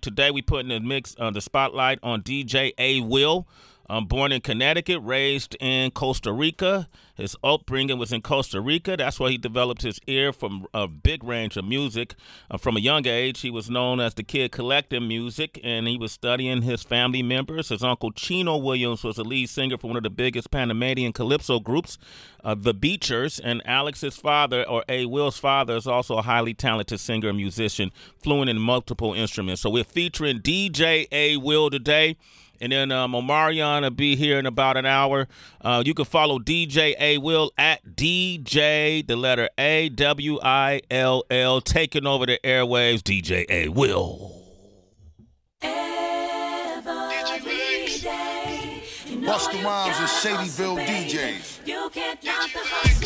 Today 0.00 0.30
we 0.30 0.42
put 0.42 0.60
in 0.60 0.68
the 0.68 0.80
mix 0.80 1.14
uh, 1.18 1.30
the 1.30 1.40
spotlight 1.40 1.98
on 2.02 2.22
DJ 2.22 2.72
A 2.78 3.00
Will. 3.00 3.46
Um, 3.90 4.04
born 4.04 4.32
in 4.32 4.42
Connecticut, 4.42 5.00
raised 5.02 5.56
in 5.60 5.90
Costa 5.92 6.32
Rica. 6.32 6.88
His 7.14 7.34
upbringing 7.42 7.98
was 7.98 8.12
in 8.12 8.20
Costa 8.20 8.60
Rica. 8.60 8.96
That's 8.96 9.18
where 9.18 9.30
he 9.30 9.38
developed 9.38 9.82
his 9.82 9.98
ear 10.06 10.32
from 10.32 10.66
a 10.74 10.86
big 10.86 11.24
range 11.24 11.56
of 11.56 11.64
music. 11.64 12.14
Uh, 12.50 12.58
from 12.58 12.76
a 12.76 12.80
young 12.80 13.06
age, 13.06 13.40
he 13.40 13.50
was 13.50 13.70
known 13.70 13.98
as 13.98 14.14
the 14.14 14.22
kid 14.22 14.52
collecting 14.52 15.08
music, 15.08 15.58
and 15.64 15.88
he 15.88 15.96
was 15.96 16.12
studying 16.12 16.62
his 16.62 16.82
family 16.82 17.22
members. 17.22 17.70
His 17.70 17.82
uncle 17.82 18.12
Chino 18.12 18.58
Williams 18.58 19.02
was 19.02 19.16
a 19.16 19.24
lead 19.24 19.48
singer 19.48 19.78
for 19.78 19.88
one 19.88 19.96
of 19.96 20.02
the 20.02 20.10
biggest 20.10 20.50
Panamanian 20.50 21.12
calypso 21.12 21.58
groups, 21.58 21.98
uh, 22.44 22.54
the 22.54 22.74
Beachers. 22.74 23.40
And 23.40 23.62
Alex's 23.66 24.16
father, 24.16 24.68
or 24.68 24.84
A. 24.88 25.06
Will's 25.06 25.38
father, 25.38 25.76
is 25.76 25.86
also 25.86 26.18
a 26.18 26.22
highly 26.22 26.52
talented 26.54 27.00
singer 27.00 27.30
and 27.30 27.38
musician, 27.38 27.90
fluent 28.22 28.50
in 28.50 28.58
multiple 28.58 29.14
instruments. 29.14 29.62
So 29.62 29.70
we're 29.70 29.82
featuring 29.82 30.40
DJ 30.40 31.08
A. 31.10 31.38
Will 31.38 31.70
today. 31.70 32.16
And 32.60 32.72
then 32.72 32.90
um, 32.92 33.12
Omarion 33.12 33.82
will 33.82 33.90
be 33.90 34.16
here 34.16 34.38
in 34.38 34.46
about 34.46 34.76
an 34.76 34.86
hour. 34.86 35.28
Uh, 35.60 35.82
you 35.84 35.94
can 35.94 36.04
follow 36.04 36.38
DJ 36.38 36.94
A 37.00 37.18
Will 37.18 37.52
at 37.56 37.84
DJ, 37.84 39.06
the 39.06 39.16
letter 39.16 39.48
A 39.58 39.88
W 39.90 40.38
I 40.42 40.80
L 40.90 41.24
L, 41.30 41.60
taking 41.60 42.06
over 42.06 42.26
the 42.26 42.38
airwaves. 42.44 43.00
DJ 43.02 43.44
A 43.48 43.68
Will. 43.68 44.34
Busta 49.28 49.62
Rhymes 49.62 49.98
and 49.98 50.08
Shadyville 50.08 50.86
DJs. 50.86 51.66
You 51.66 51.90
can't 51.92 52.22
knock 52.24 52.50
the 52.52 52.97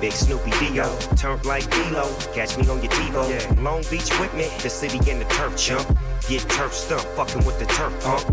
Big 0.00 0.12
Snoopy 0.12 0.50
Dio. 0.60 0.96
Turned 1.16 1.44
like 1.44 1.68
D-Lo, 1.70 2.14
catch 2.32 2.56
me 2.56 2.68
on 2.68 2.82
your 2.82 2.92
TiVo. 2.92 3.62
Long 3.62 3.82
Beach 3.90 4.10
with 4.20 4.32
me, 4.34 4.48
the 4.62 4.70
city 4.70 4.98
in 5.10 5.18
the 5.18 5.24
turf 5.26 5.56
chump. 5.56 5.86
Get 6.28 6.42
turf 6.48 6.72
stumped, 6.72 7.06
fucking 7.16 7.44
with 7.44 7.58
the 7.58 7.66
turf 7.66 7.92
pump. 8.02 8.24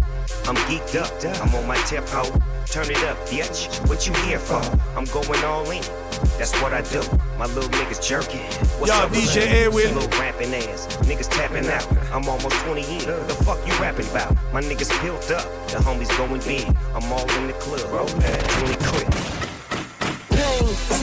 I'm 0.47 0.55
geeked 0.67 0.95
up, 0.95 1.11
I'm 1.41 1.55
on 1.55 1.67
my 1.67 1.77
hoe. 1.77 2.41
Turn 2.67 2.89
it 2.89 3.03
up, 3.05 3.17
bitch. 3.29 3.87
What 3.87 4.05
you 4.05 4.13
here 4.25 4.39
for? 4.39 4.61
I'm 4.97 5.05
going 5.05 5.43
all 5.43 5.69
in. 5.71 5.81
That's 6.37 6.53
what 6.61 6.73
I 6.73 6.81
do. 6.81 7.01
My 7.37 7.45
little 7.45 7.69
niggas 7.69 8.05
jerking. 8.05 8.41
What's 8.79 8.91
Yo, 8.91 8.99
up, 8.99 9.11
DJ? 9.11 9.65
Edwin. 9.65 9.95
Little 9.95 10.09
rapping 10.19 10.53
ass. 10.53 10.87
Niggas 10.97 11.29
tapping 11.29 11.67
out. 11.67 11.87
I'm 12.11 12.27
almost 12.27 12.55
20 12.65 12.81
in. 12.81 12.99
The 13.27 13.35
fuck 13.45 13.65
you 13.65 13.73
rapping 13.79 14.07
about? 14.09 14.35
My 14.51 14.61
niggas 14.61 14.91
built 15.01 15.31
up. 15.31 15.45
The 15.67 15.77
homies 15.77 16.15
going 16.17 16.41
big. 16.41 16.67
I'm 16.93 17.11
all 17.11 17.29
in 17.37 17.47
the 17.47 17.53
club. 17.53 18.09
20 18.09 18.75
quit. 18.85 19.34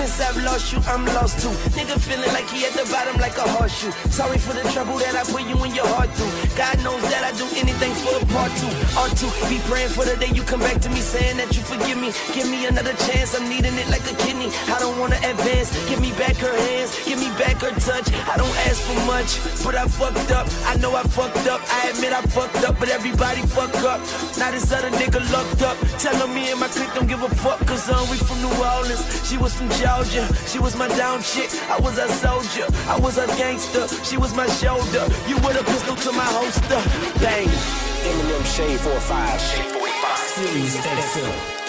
Since 0.03 0.19
I've 0.19 0.43
lost 0.43 0.73
you, 0.73 0.81
I'm 0.91 1.07
lost 1.15 1.39
too. 1.39 1.55
Nigga 1.79 1.95
feeling 1.95 2.27
like 2.35 2.51
he 2.51 2.67
at 2.67 2.75
the 2.75 2.83
bottom 2.91 3.23
like 3.23 3.39
a 3.39 3.47
horseshoe. 3.55 3.95
Sorry 4.11 4.37
for 4.37 4.51
the 4.51 4.67
trouble 4.75 4.99
that 4.99 5.15
I 5.15 5.23
put 5.23 5.47
you 5.47 5.55
in 5.63 5.71
your 5.79 5.87
heart 5.87 6.11
through. 6.19 6.35
God 6.59 6.75
knows 6.83 7.07
that 7.07 7.23
I 7.23 7.31
do 7.39 7.47
anything 7.55 7.95
for 8.03 8.19
a 8.19 8.27
part 8.35 8.51
two. 8.59 8.67
Or 8.99 9.07
two. 9.15 9.31
Be 9.47 9.63
praying 9.71 9.95
for 9.95 10.03
the 10.03 10.19
day 10.19 10.35
you 10.35 10.43
come 10.43 10.59
back 10.59 10.83
to 10.83 10.91
me 10.91 10.99
saying 10.99 11.39
that 11.39 11.55
you 11.55 11.63
forgive 11.63 12.03
me. 12.03 12.11
Give 12.35 12.51
me 12.51 12.67
another 12.67 12.99
chance. 13.07 13.39
I'm 13.39 13.47
needing 13.47 13.79
it 13.79 13.87
like 13.95 14.03
a 14.11 14.17
kidney. 14.27 14.51
I 14.75 14.83
don't 14.83 14.99
wanna 14.99 15.23
advance. 15.23 15.71
Give 15.87 16.03
me 16.03 16.11
back 16.19 16.35
her 16.43 16.51
hands. 16.51 16.99
Give 17.07 17.23
me 17.23 17.31
back 17.39 17.63
her 17.63 17.71
touch. 17.79 18.11
I 18.27 18.35
don't 18.35 18.57
ask 18.67 18.83
for 18.83 18.99
much, 19.07 19.39
but 19.63 19.79
I 19.79 19.87
fucked 19.87 20.35
up. 20.35 20.51
I 20.67 20.83
know 20.83 20.99
I 20.99 21.07
fucked 21.15 21.47
up. 21.47 21.63
I 21.71 21.95
admit 21.95 22.11
I 22.11 22.27
fucked 22.27 22.67
up, 22.67 22.75
but 22.83 22.91
everybody 22.91 23.47
fuck 23.47 23.71
up. 23.87 24.03
Now 24.35 24.51
this 24.51 24.67
other 24.75 24.91
nigga 24.99 25.23
locked 25.31 25.63
up. 25.63 25.79
Telling 26.03 26.35
me 26.35 26.51
and 26.51 26.59
my 26.59 26.67
clique 26.75 26.91
don't 26.91 27.07
give 27.07 27.23
a 27.23 27.31
fuck, 27.39 27.63
cause 27.71 27.87
uh, 27.87 28.03
we 28.11 28.19
from 28.19 28.43
New 28.43 28.51
Orleans. 28.59 29.07
She 29.31 29.39
was 29.39 29.55
from 29.55 29.71
Georgia. 29.97 30.27
She 30.47 30.59
was 30.59 30.75
my 30.75 30.89
down 30.89 31.23
chick. 31.23 31.51
I 31.69 31.79
was 31.81 31.99
a 31.99 32.09
soldier. 32.09 32.67
I 32.89 32.99
was 32.99 33.19
a 33.19 33.27
gangster. 33.39 33.87
She 34.05 34.17
was 34.17 34.35
my 34.35 34.47
shoulder. 34.47 35.05
You 35.29 35.37
with 35.37 35.61
a 35.61 35.65
pistol 35.65 35.97
to 35.97 36.13
my 36.13 36.25
holster. 36.25 36.81
Bang. 37.21 37.49
Eminem 38.09 38.45
Shade 38.57 38.81
45. 38.81 39.41
Shade 39.41 39.71
45. 39.71 40.19
Sirius 40.19 40.77
XM. 40.77 41.53
Hey, 41.53 41.62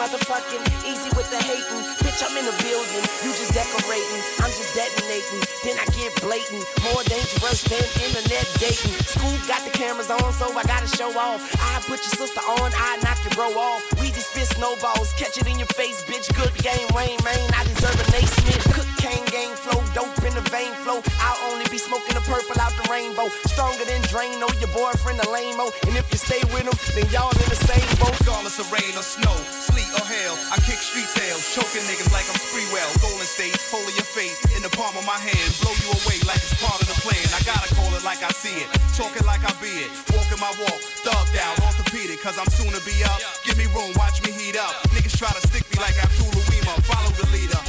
motherfucking 0.00 0.64
easy 0.88 1.12
with 1.12 1.28
the 1.28 1.36
hating. 1.36 1.84
Bitch, 2.00 2.24
I'm 2.24 2.32
in 2.32 2.48
a 2.48 2.56
building, 2.64 3.04
you 3.20 3.36
just 3.36 3.52
decorating. 3.52 4.20
I'm 4.40 4.48
just 4.48 4.72
detonating, 4.72 5.44
then 5.60 5.76
I 5.76 5.84
get 5.92 6.16
blatant. 6.24 6.64
More 6.88 7.04
dangerous 7.04 7.60
than 7.68 7.84
internet 8.08 8.48
dating. 8.56 8.96
School 9.04 9.36
got 9.44 9.60
the 9.60 9.72
cameras 9.76 10.08
on, 10.08 10.32
so 10.32 10.48
I 10.56 10.64
gotta 10.64 10.88
show 10.88 11.12
off. 11.20 11.44
I 11.60 11.84
put 11.84 12.00
your 12.00 12.16
sister 12.16 12.40
on, 12.40 12.72
I 12.72 12.96
knock 13.04 13.20
your 13.28 13.36
bro 13.36 13.52
off. 13.60 13.84
We 14.00 14.08
just 14.08 14.32
spit 14.32 14.48
snowballs, 14.56 15.12
catch 15.20 15.36
it 15.36 15.44
in 15.44 15.60
your 15.60 15.68
face, 15.76 16.00
bitch. 16.08 16.32
Good 16.32 16.56
game, 16.64 16.88
rain, 16.96 17.20
man. 17.20 17.44
I 17.52 17.68
deserve 17.68 18.00
a 18.00 18.06
Nate 18.16 18.32
Smith. 18.40 18.64
Cocaine 18.72 19.28
gang 19.28 19.52
flow, 19.52 19.84
dope 19.92 20.19
in 20.30 20.34
the 20.38 20.46
vein 20.48 20.72
flow. 20.86 21.02
I'll 21.20 21.52
only 21.52 21.66
be 21.68 21.78
smoking 21.78 22.14
the 22.14 22.24
purple 22.24 22.56
out 22.62 22.72
the 22.78 22.86
rainbow. 22.88 23.28
Stronger 23.44 23.84
than 23.84 24.00
drain 24.08 24.30
Drano, 24.30 24.48
your 24.60 24.70
boyfriend 24.70 25.18
a 25.20 25.28
lame 25.30 25.58
And 25.58 25.94
if 25.96 26.06
you 26.12 26.18
stay 26.18 26.40
with 26.54 26.64
him, 26.64 26.76
then 26.94 27.08
y'all 27.10 27.32
in 27.34 27.48
the 27.50 27.58
same 27.58 27.84
boat. 27.98 28.14
Regardless 28.20 28.58
of 28.62 28.70
rain 28.70 28.92
or 28.94 29.02
snow, 29.02 29.34
sleet 29.48 29.88
or 29.96 30.04
hail, 30.06 30.34
I 30.52 30.56
kick 30.62 30.78
street 30.78 31.08
tails, 31.16 31.42
choking 31.54 31.82
niggas 31.88 32.12
like 32.14 32.26
I'm 32.30 32.38
Sprewell. 32.38 32.90
Golden 33.02 33.26
State, 33.26 33.56
holding 33.72 33.96
your 33.96 34.06
fate 34.06 34.36
in 34.56 34.62
the 34.62 34.72
palm 34.76 34.94
of 34.96 35.04
my 35.04 35.18
hand, 35.18 35.48
blow 35.60 35.74
you 35.82 35.88
away 36.04 36.20
like 36.28 36.40
it's 36.40 36.56
part 36.62 36.78
of 36.78 36.86
the 36.86 36.96
plan. 37.02 37.20
I 37.34 37.40
gotta 37.42 37.68
call 37.74 37.90
it 37.96 38.04
like 38.04 38.22
I 38.22 38.30
see 38.32 38.54
it, 38.60 38.68
talking 38.94 39.24
like 39.26 39.42
I 39.42 39.52
be 39.58 39.88
it, 39.88 39.90
walking 40.14 40.40
my 40.40 40.52
walk, 40.62 40.78
thugged 41.02 41.36
out, 41.40 41.56
orthopedic, 41.64 42.20
cause 42.22 42.38
I'm 42.38 42.50
soon 42.52 42.70
to 42.72 42.82
be 42.86 42.96
up. 43.04 43.20
Give 43.44 43.56
me 43.58 43.66
room, 43.74 43.92
watch 43.96 44.22
me 44.22 44.30
heat 44.32 44.56
up. 44.56 44.84
Niggas 44.94 45.16
try 45.16 45.32
to 45.32 45.42
stick 45.48 45.64
me 45.72 45.80
like 45.80 45.96
Abdul 46.00 46.30
Uwima, 46.32 46.74
follow 46.86 47.10
the 47.18 47.26
leader, 47.34 47.60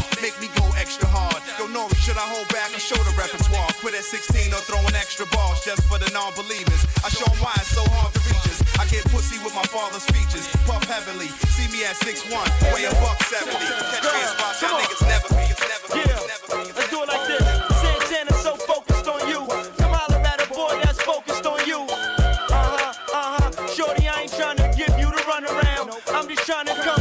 should 2.11 2.19
I 2.19 2.27
hold 2.27 2.47
back 2.51 2.67
or 2.75 2.79
show 2.83 2.99
the 3.07 3.15
repertoire? 3.15 3.71
Quit 3.79 3.95
at 3.95 4.03
16 4.03 4.51
or 4.51 4.59
throwing 4.67 4.95
extra 4.99 5.23
balls 5.31 5.63
just 5.63 5.79
for 5.87 5.95
the 5.95 6.11
non-believers. 6.11 6.83
I 7.05 7.09
show 7.09 7.23
'em 7.23 7.39
why 7.39 7.55
it's 7.55 7.71
so 7.71 7.87
hard 7.95 8.11
to 8.11 8.19
reach 8.27 8.45
us. 8.51 8.59
I 8.75 8.83
get 8.91 9.07
pussy 9.15 9.39
with 9.39 9.55
my 9.55 9.63
father's 9.71 10.03
features, 10.11 10.43
puff 10.67 10.83
heavily. 10.91 11.31
See 11.55 11.67
me 11.71 11.85
at 11.87 11.95
6'1, 12.03 12.51
weigh 12.75 12.83
a 12.83 12.93
buck 12.99 13.15
70. 13.31 13.55
Catch 13.55 14.03
me 14.11 14.19
in 14.19 14.27
spots 14.27 14.59
y'all 14.61 14.75
niggas 14.81 15.03
never 15.07 15.29
be. 15.39 15.43
It's 15.55 15.63
Never 15.71 15.87
be. 15.95 15.99
Yeah, 16.03 16.19
Never 16.33 16.47
be. 16.51 16.61
let's 16.75 16.89
do 16.91 16.99
it 17.03 17.07
like 17.07 17.25
this. 17.31 17.43
Santana's 17.79 18.41
so 18.43 18.53
focused 18.57 19.07
on 19.07 19.21
you. 19.31 19.39
Come 19.79 19.93
holler 19.95 20.19
at 20.19 20.39
a 20.43 20.47
boy 20.51 20.73
that's 20.83 20.99
focused 21.01 21.45
on 21.45 21.59
you. 21.65 21.79
Uh 21.87 22.75
huh, 22.75 22.93
uh 23.15 23.39
huh. 23.39 23.67
Shorty, 23.71 24.09
I 24.09 24.23
ain't 24.27 24.33
trying 24.35 24.57
to 24.57 24.67
give 24.75 24.91
you 24.99 25.07
the 25.15 25.23
run 25.31 25.45
around. 25.45 25.87
I'm 26.11 26.27
just 26.27 26.43
trying 26.45 26.67
to 26.67 26.75
come 26.83 27.00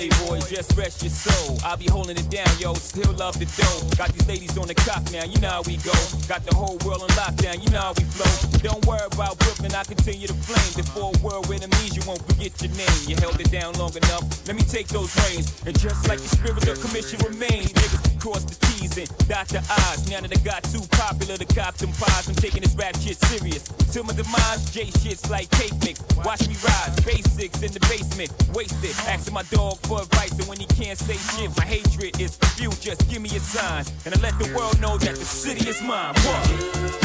Edwin. 0.00 0.30
What 0.30 0.40
the 0.40 0.46
still, 0.46 0.46
playboy, 0.46 0.48
just 0.48 0.76
rest 0.76 1.02
your 1.02 1.10
soul. 1.10 1.58
I'll 1.64 1.76
be 1.76 1.86
holding 1.86 2.16
it 2.16 2.30
down, 2.30 2.48
yo, 2.58 2.74
still 2.74 3.12
love 3.14 3.38
the 3.38 3.46
dough. 3.56 3.96
Got 3.96 4.12
these 4.12 4.28
ladies 4.28 4.56
on 4.56 4.66
the 4.66 4.74
cock 4.74 5.02
now, 5.12 5.24
you 5.24 5.38
know 5.40 5.48
how 5.48 5.62
we 5.62 5.76
go. 5.78 5.92
Got 6.28 6.44
the 6.44 6.54
whole 6.54 6.78
world 6.84 7.02
on 7.02 7.08
lockdown, 7.10 7.62
you 7.62 7.70
know 7.70 7.80
how 7.80 7.94
we 7.96 8.04
flow. 8.04 8.30
Don't 8.62 8.84
worry 8.86 9.06
about 9.12 9.38
Brooklyn, 9.38 9.74
I 9.74 9.84
continue 9.84 10.26
to 10.26 10.34
flame. 10.34 10.72
Before 10.76 11.12
a 11.14 11.18
world 11.24 11.48
with 11.48 11.60
you 11.94 12.02
won't 12.06 12.22
forget 12.26 12.52
your 12.62 12.72
name. 12.72 13.00
You 13.06 13.16
held 13.16 13.40
it 13.40 13.50
down 13.50 13.74
long 13.74 13.94
enough, 13.96 14.24
let 14.46 14.56
me 14.56 14.62
take 14.62 14.88
those 14.88 15.12
reins. 15.28 15.52
And 15.66 15.78
just 15.78 16.08
like 16.08 16.20
the 16.20 16.28
spirit 16.28 16.66
of 16.68 16.80
commission 16.80 17.18
remains, 17.26 17.72
niggas 17.72 18.09
cross 18.20 18.44
the 18.44 18.54
T's 18.66 18.96
and 18.98 19.08
dot 19.26 19.48
the 19.48 19.58
I's. 19.64 20.08
Now 20.10 20.20
that 20.20 20.30
I 20.30 20.40
got 20.44 20.62
too 20.64 20.84
popular 20.92 21.36
to 21.36 21.48
cop 21.56 21.74
them 21.76 21.90
pies, 21.96 22.28
I'm 22.28 22.34
taking 22.34 22.60
this 22.60 22.74
rap 22.74 22.94
shit 23.00 23.16
serious. 23.32 23.64
Till 23.90 24.04
my 24.04 24.12
demise, 24.12 24.70
J 24.70 24.92
shit's 25.00 25.28
like 25.30 25.50
cake 25.50 25.72
mix. 25.80 25.98
Watch 26.22 26.46
me 26.46 26.54
rise, 26.62 26.94
basics 27.00 27.62
in 27.62 27.72
the 27.72 27.80
basement, 27.88 28.30
wasted. 28.52 28.94
Asking 29.08 29.34
my 29.34 29.42
dog 29.50 29.78
for 29.88 30.02
advice, 30.02 30.32
and 30.38 30.46
when 30.46 30.60
he 30.60 30.66
can't 30.66 30.98
say 30.98 31.16
shit, 31.32 31.50
my 31.56 31.64
hatred 31.64 32.20
is 32.20 32.38
you. 32.60 32.70
Just 32.80 33.08
give 33.08 33.22
me 33.22 33.30
a 33.30 33.40
sign, 33.40 33.84
and 34.04 34.14
I 34.14 34.20
let 34.20 34.38
the 34.38 34.52
world 34.54 34.78
know 34.80 34.98
that 34.98 35.16
the 35.16 35.24
city 35.24 35.68
is 35.68 35.80
mine. 35.82 36.14
What? 36.14 37.00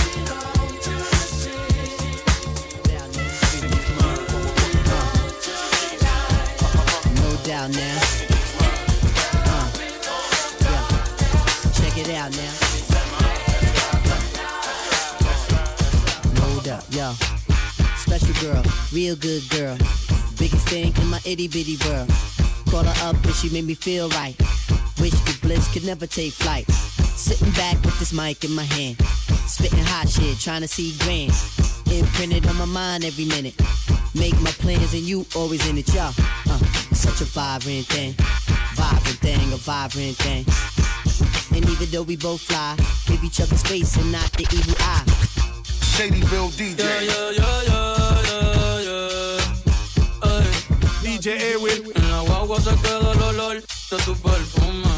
Doubt 7.45 7.69
now. 7.75 8.24
Check 11.95 12.09
it 12.09 12.15
out 12.15 12.31
now. 12.31 12.51
No 16.33 16.59
doubt, 16.59 16.83
yo. 16.93 17.13
Special 17.95 18.35
girl, 18.41 18.63
real 18.91 19.15
good 19.15 19.47
girl. 19.49 19.77
Biggest 20.37 20.67
thing 20.67 20.93
in 20.97 21.07
my 21.07 21.21
itty 21.23 21.47
bitty 21.47 21.77
world. 21.87 22.09
Call 22.69 22.83
her 22.83 23.07
up 23.07 23.15
and 23.23 23.33
she 23.33 23.49
made 23.49 23.63
me 23.63 23.75
feel 23.75 24.09
right. 24.09 24.35
Wish 24.99 25.13
the 25.23 25.39
bliss 25.41 25.71
could 25.71 25.85
never 25.85 26.05
take 26.05 26.33
flight. 26.33 26.69
Sitting 27.15 27.51
back 27.51 27.81
with 27.85 27.97
this 27.99 28.11
mic 28.11 28.43
in 28.43 28.51
my 28.51 28.63
hand. 28.63 28.97
Spitting 29.47 29.79
hot 29.79 30.09
shit, 30.09 30.37
trying 30.37 30.63
to 30.63 30.67
see 30.67 30.97
grand. 30.99 31.31
Imprinted 31.89 32.45
on 32.47 32.57
my 32.57 32.65
mind 32.65 33.05
every 33.05 33.25
minute. 33.25 33.55
Make 34.13 34.35
my 34.41 34.51
plans 34.51 34.93
and 34.93 35.03
you 35.03 35.25
always 35.33 35.65
in 35.69 35.77
it, 35.77 35.87
yo. 35.93 36.11
Uh, 36.49 36.59
such 36.91 37.21
a 37.21 37.25
vibrant 37.25 37.85
thing. 37.85 38.11
Vibrant 38.73 39.19
thing, 39.19 39.53
a 39.53 39.55
vibrant 39.55 40.17
thing. 40.17 40.84
And 41.55 41.69
even 41.69 41.89
though 41.89 42.03
we 42.03 42.17
both 42.17 42.41
fly, 42.41 42.75
give 43.07 43.23
each 43.23 43.39
other 43.39 43.55
space 43.55 43.95
and 43.95 44.11
not 44.11 44.29
the 44.33 44.43
evil 44.51 44.75
eye. 44.79 45.03
Shadyville 45.95 46.51
DJ. 46.51 46.83
DJ 51.01 51.53
A 51.53 51.57
Will. 51.59 51.91
En 51.95 52.11
la 52.11 52.19
guagua 52.21 52.59
se 52.59 52.75
queda 52.81 53.11
el 53.13 53.21
olor 53.21 53.61
de 53.61 53.97
tu 54.03 54.15
perfume. 54.17 54.89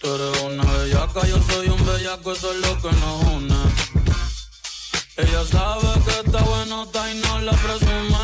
Tú 0.00 0.14
eres 0.14 0.42
una 0.42 0.64
bellaca, 0.64 1.26
yo 1.26 1.38
soy 1.50 1.68
un 1.68 1.84
bellaco, 1.84 2.32
eso 2.32 2.52
es 2.52 2.60
lo 2.60 2.80
que 2.80 2.90
nos 2.96 3.24
une. 3.34 3.60
Ella 5.18 5.44
sabe 5.44 5.88
que 6.06 6.26
está 6.26 6.42
buenota 6.42 7.12
y 7.12 7.18
no 7.20 7.40
la 7.40 7.52
presume. 7.52 8.18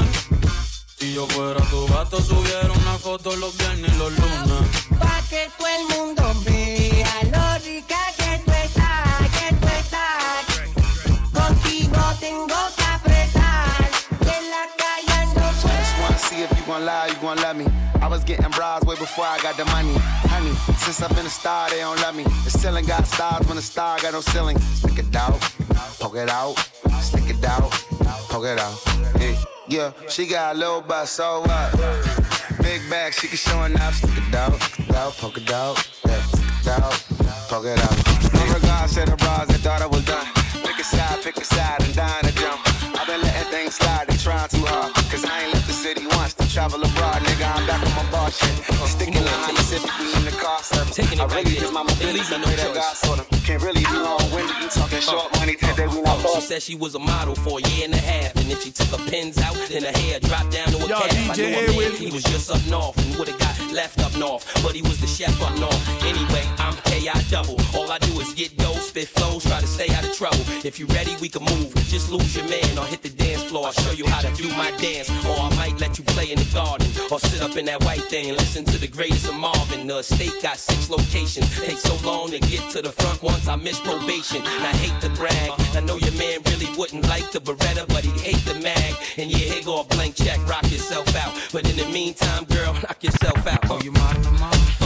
Si 0.99 1.13
yo 1.13 1.27
fuera 1.27 1.61
tu 1.69 1.87
gato, 1.89 2.23
subiera 2.23 2.73
una 2.73 2.97
foto 2.97 3.37
los 3.37 3.55
viernes 3.59 3.93
y 3.93 3.99
los 3.99 4.13
lunes. 4.19 4.63
Pa' 4.99 5.23
que 5.29 5.51
todo 5.59 5.69
el 5.69 5.85
mundo 5.95 6.26
see 16.37 16.43
if 16.43 16.59
you 16.59 16.67
gon' 16.67 16.85
lie, 16.85 17.07
you 17.07 17.15
gon' 17.21 17.37
love 17.39 17.57
me. 17.57 17.67
I 18.01 18.09
was 18.09 18.23
getting 18.25 18.51
bras 18.51 18.85
way 18.85 18.97
before 18.97 19.25
I 19.25 19.39
got 19.39 19.57
the 19.57 19.65
money. 19.67 19.95
Honey, 20.33 20.53
since 20.85 21.03
I've 21.03 21.15
been 21.17 21.27
a 21.27 21.31
star, 21.31 21.71
they 21.71 21.81
don't 21.81 22.01
love 22.01 22.15
me. 22.15 22.25
The 22.45 22.51
ceiling 22.51 22.85
got 22.85 23.07
stars 23.07 23.47
when 23.47 23.57
the 23.57 23.63
star 23.63 23.99
got 24.01 24.13
no 24.13 24.21
ceiling. 24.21 24.59
Stick 24.59 24.99
it 24.99 25.17
out, 25.17 25.41
poke 25.99 26.17
it 26.17 26.29
out, 26.29 26.55
stick 27.01 27.31
it 27.31 27.45
out, 27.45 27.71
poke 28.29 28.45
it 28.45 28.59
out. 28.59 28.77
Yeah, 29.19 29.35
yeah. 29.69 29.93
she 30.09 30.27
got 30.27 30.57
a 30.57 30.59
little 30.59 30.83
butt, 30.83 31.09
so 31.09 31.41
what? 31.41 31.73
Big 32.63 32.83
bag, 32.91 33.15
she 33.15 33.29
can 33.29 33.37
show 33.37 33.63
enough. 33.65 33.95
Stick 33.95 34.17
it 34.17 34.35
out, 34.35 34.55
it 34.79 34.95
out, 34.95 35.13
poke 35.15 35.39
it 35.39 35.51
out, 35.51 35.77
yeah, 36.07 36.21
stick 36.23 36.51
it 36.61 36.69
out, 36.69 36.93
poke 37.49 37.67
it 37.67 37.81
out. 37.81 37.97
No 38.35 38.55
regards 38.55 38.95
to 38.95 39.05
the 39.07 39.17
bras, 39.17 39.47
they 39.49 39.61
thought 39.65 39.83
I 39.83 39.87
was 39.87 40.05
done. 40.05 40.27
Pick 40.65 40.79
a 40.79 40.85
side, 40.85 41.23
pick 41.23 41.37
a 41.39 41.45
side, 41.45 41.83
and 41.83 41.95
dying 41.95 42.25
to 42.25 42.33
jump. 42.33 42.76
I've 43.07 43.13
been 43.13 43.23
letting 43.23 43.53
things 43.53 43.75
slide, 43.77 44.09
they 44.09 44.17
trying 44.17 44.49
too 44.49 44.67
hard. 44.67 44.93
Cause 44.95 45.25
I 45.25 45.45
ain't 45.45 45.55
left 45.55 45.69
the 45.69 45.73
city 45.73 46.09
once 46.19 46.35
to 46.35 46.51
travel 46.51 46.83
abroad, 46.83 47.23
nigga. 47.23 47.47
I'm 47.55 47.65
back 47.65 47.79
on 47.87 47.95
my 47.95 48.11
bar 48.11 48.33
shit. 48.33 48.51
Sticking 48.83 49.23
Civic, 49.63 49.99
we 50.01 50.13
in 50.13 50.25
the 50.25 50.33
car 50.33 50.59
service. 50.59 50.97
Taking 50.97 51.21
it 51.21 51.23
I 51.23 51.27
really 51.37 51.55
just 51.55 51.73
my 51.73 51.85
business, 51.85 52.33
I 52.33 52.39
know 52.39 52.47
that 52.47 52.75
God 52.75 52.83
choice. 52.83 52.99
sort 52.99 53.21
of 53.47 53.61
can't 53.61 53.63
really 53.63 53.85
be 53.85 53.99
long 53.99 54.19
winded. 54.33 54.57
You 54.61 54.69
talking 54.69 55.01
short 55.01 55.33
money 55.39 55.55
today, 55.57 55.87
we 55.87 56.01
not 56.03 56.17
Oh, 56.25 56.41
she 56.41 56.47
said 56.47 56.63
she 56.63 56.75
was 56.75 56.95
a 56.95 56.99
model 56.99 57.35
for 57.35 57.59
a 57.59 57.69
year 57.71 57.85
and 57.85 57.95
a 57.95 57.99
half, 57.99 58.35
and 58.37 58.51
if 58.51 58.63
she 58.63 58.71
took 58.71 58.89
her 58.89 59.11
pins 59.11 59.39
out, 59.39 59.55
then 59.69 59.85
her 59.85 59.97
hair 60.01 60.19
dropped 60.21 60.51
down 60.51 60.69
to 60.69 60.77
a 60.77 60.89
Yo, 60.89 60.99
calf. 60.99 61.13
I 61.31 61.35
DJ 61.35 61.37
knew 61.37 61.83
a 61.83 61.89
man, 61.89 61.97
he 61.97 62.11
was 62.11 62.25
just 62.25 62.51
up 62.51 62.65
north 62.67 62.99
and 62.99 63.17
would've 63.17 63.39
got 63.39 63.57
left 63.73 64.01
up 64.01 64.17
north, 64.19 64.45
but 64.63 64.75
he 64.75 64.83
was 64.83 65.01
the 65.01 65.07
chef 65.07 65.41
up 65.43 65.57
north. 65.59 66.03
Anyway, 66.03 66.45
I'm 66.59 66.75
Ki 66.85 67.09
double. 67.31 67.57
All 67.75 67.91
I 67.91 67.99
do 67.99 68.21
is 68.21 68.33
get 68.35 68.57
dough, 68.57 68.75
spit 68.75 69.09
flows, 69.09 69.45
try 69.45 69.61
to 69.61 69.67
stay 69.67 69.89
out 69.95 70.05
of 70.05 70.13
trouble. 70.15 70.43
If 70.65 70.81
you 70.81 70.87
ready, 70.87 71.15
we 71.21 71.29
can 71.29 71.45
move. 71.45 71.75
Just 71.87 72.11
lose 72.11 72.35
your 72.35 72.49
man 72.49 72.79
or 72.79 72.85
hit 72.85 73.03
the 73.03 73.11
dance 73.11 73.45
floor. 73.45 73.67
I'll 73.67 73.73
show 73.73 73.93
you 73.93 74.07
how 74.07 74.23
to 74.23 74.33
do 74.35 74.49
my 74.57 74.71
dance, 74.79 75.09
or 75.25 75.37
I 75.39 75.55
might 75.55 75.79
let 75.81 75.99
you 75.99 76.05
play 76.05 76.33
in 76.33 76.39
the 76.39 76.51
garden 76.53 76.89
or 77.11 77.21
sit 77.21 77.43
up 77.43 77.57
in 77.57 77.67
that 77.67 77.85
white 77.85 78.03
thing 78.05 78.29
and 78.29 78.37
listen 78.37 78.65
to 78.65 78.79
the 78.79 78.89
greatest 78.89 79.29
of 79.29 79.35
Marvin. 79.35 79.87
The 79.87 79.99
estate 79.99 80.43
got 80.43 80.57
six 80.57 80.91
locations. 80.91 81.47
Takes 81.61 81.83
so 81.83 81.95
long 82.07 82.31
to 82.31 82.41
get 82.41 82.69
to 82.71 82.83
the 82.83 82.91
front 82.91 83.23
once 83.37 83.49
I 83.49 83.57
miss 83.57 83.79
probation. 83.81 84.39
And 84.39 84.65
I 84.65 84.73
hate 84.83 84.99
to 85.03 85.11
brag. 85.11 85.51
I 85.75 85.81
know 85.81 85.97
your 85.97 86.13
man 86.13 86.39
really 86.51 86.71
wouldn't 86.79 87.07
like 87.09 87.31
the 87.33 87.41
Beretta, 87.41 87.87
but 87.89 88.03
he'd 88.05 88.21
hate 88.21 88.45
the 88.47 88.59
mag. 88.61 88.95
And 89.19 89.31
yeah, 89.31 89.53
here 89.53 89.63
go 89.63 89.81
a 89.81 89.85
blank 89.85 90.17
check, 90.17 90.39
rock 90.49 90.65
yourself 90.65 91.15
out. 91.17 91.33
But 91.53 91.69
in 91.69 91.77
the 91.77 91.89
meantime, 91.93 92.45
girl, 92.45 92.73
knock 92.73 93.03
yourself 93.03 93.47
out. 93.47 93.61
Oh, 93.71 93.81
you 93.83 93.93
modeling, 93.93 94.41
mom? 94.41 94.86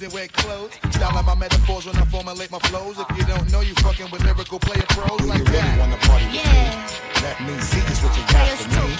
in 0.03 0.11
wet 0.11 0.31
clothes. 0.33 0.73
Style 0.91 1.17
of 1.17 1.25
my 1.25 1.35
metaphors 1.35 1.85
when 1.85 1.95
I 1.95 2.05
formulate 2.05 2.51
my 2.51 2.59
flows. 2.69 2.97
If 2.99 3.07
you 3.17 3.23
don't 3.25 3.51
know, 3.51 3.61
you 3.61 3.73
fucking 3.75 4.09
with 4.11 4.23
lyrical 4.23 4.59
player 4.59 4.83
pros 4.89 5.17
Do 5.19 5.25
like 5.25 5.39
you 5.39 5.45
really 5.45 5.77
wanna 5.77 5.97
party 6.07 6.25
with 6.25 6.35
Yeah. 6.35 6.51
me? 6.51 7.21
Let 7.21 7.37
me 7.41 7.53
see 7.61 7.81
just 7.81 8.03
what 8.03 8.15
you 8.17 8.23
got 8.33 8.47
for 8.49 8.69
me. 8.87 8.95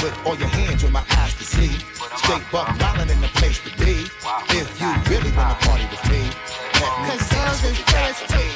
Put 0.00 0.12
all 0.26 0.36
your 0.36 0.48
hands 0.48 0.82
with 0.82 0.92
my 0.92 1.04
eyes 1.18 1.34
to 1.34 1.44
see. 1.44 1.72
Straight 2.16 2.42
buck 2.50 2.68
violin 2.76 3.10
in 3.10 3.20
the 3.20 3.28
place 3.40 3.58
to 3.64 3.70
be. 3.76 4.08
If 4.56 4.68
you 4.80 4.88
really 5.10 5.32
wanna 5.36 5.56
party 5.60 5.86
with 5.92 6.04
me, 6.10 6.22
let 6.80 6.92
me 7.02 7.08
Cause 7.10 7.20
see 7.26 7.36
girls 7.36 7.56
is 7.56 7.62
what 7.64 7.78
you 7.78 7.84
got 7.84 7.92
players 7.92 8.16
for 8.16 8.36
me. 8.36 8.48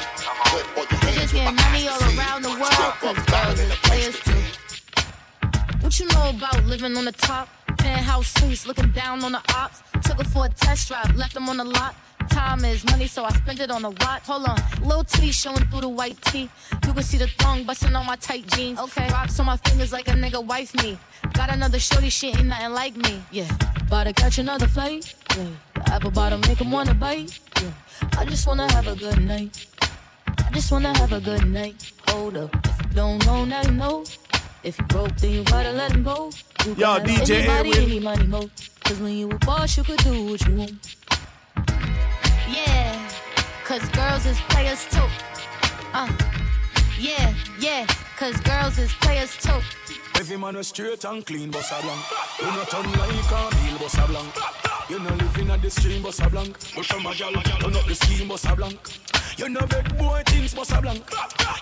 Put 0.51 0.65
all 0.77 0.85
your 0.89 0.99
hands 1.05 1.15
Just 1.21 1.33
with 1.33 1.43
getting 1.43 1.55
my 1.55 1.61
money 1.61 1.87
eyes 1.87 1.91
all 1.91 1.99
to 1.99 2.09
see. 2.09 2.17
around 2.17 2.41
the 2.41 2.49
world, 2.49 2.93
cause 3.01 3.15
buck 3.15 3.17
violin 3.29 3.47
girls 3.47 3.59
in 3.59 3.65
is 3.65 3.71
the 3.71 3.77
place 3.87 3.89
players 3.89 4.19
to 4.25 4.31
be. 4.33 5.81
What 5.81 5.99
you 5.99 6.05
know 6.07 6.29
about 6.29 6.65
living 6.65 6.97
on 6.97 7.05
the 7.05 7.11
top? 7.11 7.47
Penthouse 7.81 8.27
suites, 8.39 8.65
looking 8.67 8.91
down 8.91 9.23
on 9.23 9.31
the 9.31 9.41
ops. 9.55 9.81
Took 10.03 10.17
her 10.19 10.23
for 10.23 10.45
a 10.45 10.49
test 10.49 10.87
drive, 10.87 11.15
left 11.15 11.33
them 11.33 11.49
on 11.49 11.57
the 11.57 11.63
lot. 11.65 11.95
Time 12.29 12.63
is 12.63 12.85
money, 12.85 13.07
so 13.07 13.25
I 13.25 13.31
spend 13.31 13.59
it 13.59 13.71
on 13.71 13.83
a 13.83 13.89
watch. 13.89 14.23
Hold 14.23 14.45
on, 14.45 14.57
little 14.81 15.03
titty 15.03 15.31
showing 15.31 15.65
through 15.69 15.81
the 15.81 15.89
white 15.89 16.21
tee. 16.21 16.49
You 16.85 16.93
can 16.93 17.03
see 17.03 17.17
the 17.17 17.27
thong 17.39 17.63
busting 17.65 17.95
on 17.95 18.05
my 18.05 18.15
tight 18.15 18.47
jeans. 18.47 18.79
Okay, 18.79 19.07
rocks 19.09 19.39
on 19.39 19.47
my 19.47 19.57
fingers 19.57 19.91
like 19.91 20.07
a 20.07 20.11
nigga 20.11 20.43
wife 20.43 20.73
me. 20.83 20.97
Got 21.33 21.51
another 21.51 21.79
shorty, 21.79 22.09
shit 22.09 22.37
ain't 22.37 22.47
nothing 22.47 22.73
like 22.73 22.95
me. 22.95 23.21
Yeah, 23.31 23.49
about 23.81 24.05
to 24.05 24.13
catch 24.13 24.37
another 24.37 24.67
flight. 24.67 25.13
Yeah, 25.35 25.47
the 25.75 25.93
apple 25.93 26.11
bottom 26.11 26.39
make 26.41 26.61
'em 26.61 26.71
wanna 26.71 26.93
bite. 26.93 27.39
Yeah, 27.61 27.71
I 28.17 28.25
just 28.25 28.47
wanna 28.47 28.71
have 28.71 28.87
a 28.87 28.95
good 28.95 29.21
night. 29.21 29.65
I 30.47 30.51
just 30.53 30.71
wanna 30.71 30.97
have 30.97 31.11
a 31.11 31.19
good 31.19 31.45
night. 31.47 31.91
Hold 32.07 32.37
up, 32.37 32.55
if 32.65 32.77
you 32.81 32.89
don't 32.95 33.25
know, 33.25 33.45
now 33.45 33.61
you 33.63 33.71
know. 33.71 34.03
If 34.63 34.77
you 34.77 34.85
broke, 34.85 35.15
then 35.17 35.31
you 35.31 35.43
gotta 35.43 35.71
let 35.71 35.91
him 35.91 36.03
go. 36.03 36.29
You 36.65 36.75
Yo, 36.75 36.99
can 36.99 37.09
have 37.09 37.27
DJ 37.27 37.35
anybody, 37.39 37.69
Edwin. 37.71 37.83
any 37.83 37.99
money, 37.99 38.27
mo. 38.27 38.49
Cause 38.83 38.99
when 38.99 39.13
you 39.13 39.29
a 39.31 39.37
boss, 39.39 39.77
you 39.77 39.83
could 39.83 39.97
do 39.99 40.25
what 40.25 40.45
you 40.45 40.55
want. 40.55 40.95
Yeah, 42.49 43.09
cause 43.65 43.87
girls 43.89 44.25
is 44.25 44.39
players 44.49 44.85
too. 44.89 45.07
Uh, 45.93 46.09
yeah, 46.99 47.33
yeah, 47.59 47.85
cause 48.17 48.39
girls 48.41 48.77
is 48.77 48.91
players 49.01 49.35
too. 49.37 49.59
Every 50.19 50.37
man 50.37 50.55
was 50.57 50.67
straight 50.67 51.03
and 51.05 51.25
clean, 51.25 51.49
boss 51.49 51.71
a 51.71 51.81
blank. 51.81 52.01
You 52.39 52.45
no 52.47 52.63
turn 52.65 52.83
like 52.91 53.31
a 53.31 53.65
meal, 53.65 53.79
boss 53.79 53.97
a 53.97 54.05
blank. 54.07 54.60
You 54.91 54.99
no 54.99 55.09
living 55.15 55.49
at 55.49 55.61
the 55.61 55.69
stream, 55.69 56.03
boss 56.03 56.19
a 56.19 56.29
blank. 56.29 56.53
But 56.75 56.85
from 56.85 57.05
a 57.05 57.15
gal, 57.15 57.31
turn 57.31 57.77
up 57.77 57.85
the 57.85 57.95
scheme, 57.95 58.27
boss 58.27 58.43
a 58.43 58.53
blank. 58.53 58.77
You 59.37 59.47
no 59.47 59.65
big 59.65 59.97
boy 59.97 60.21
things, 60.25 60.53
boss 60.53 60.73
a 60.73 60.81
blank. 60.81 61.09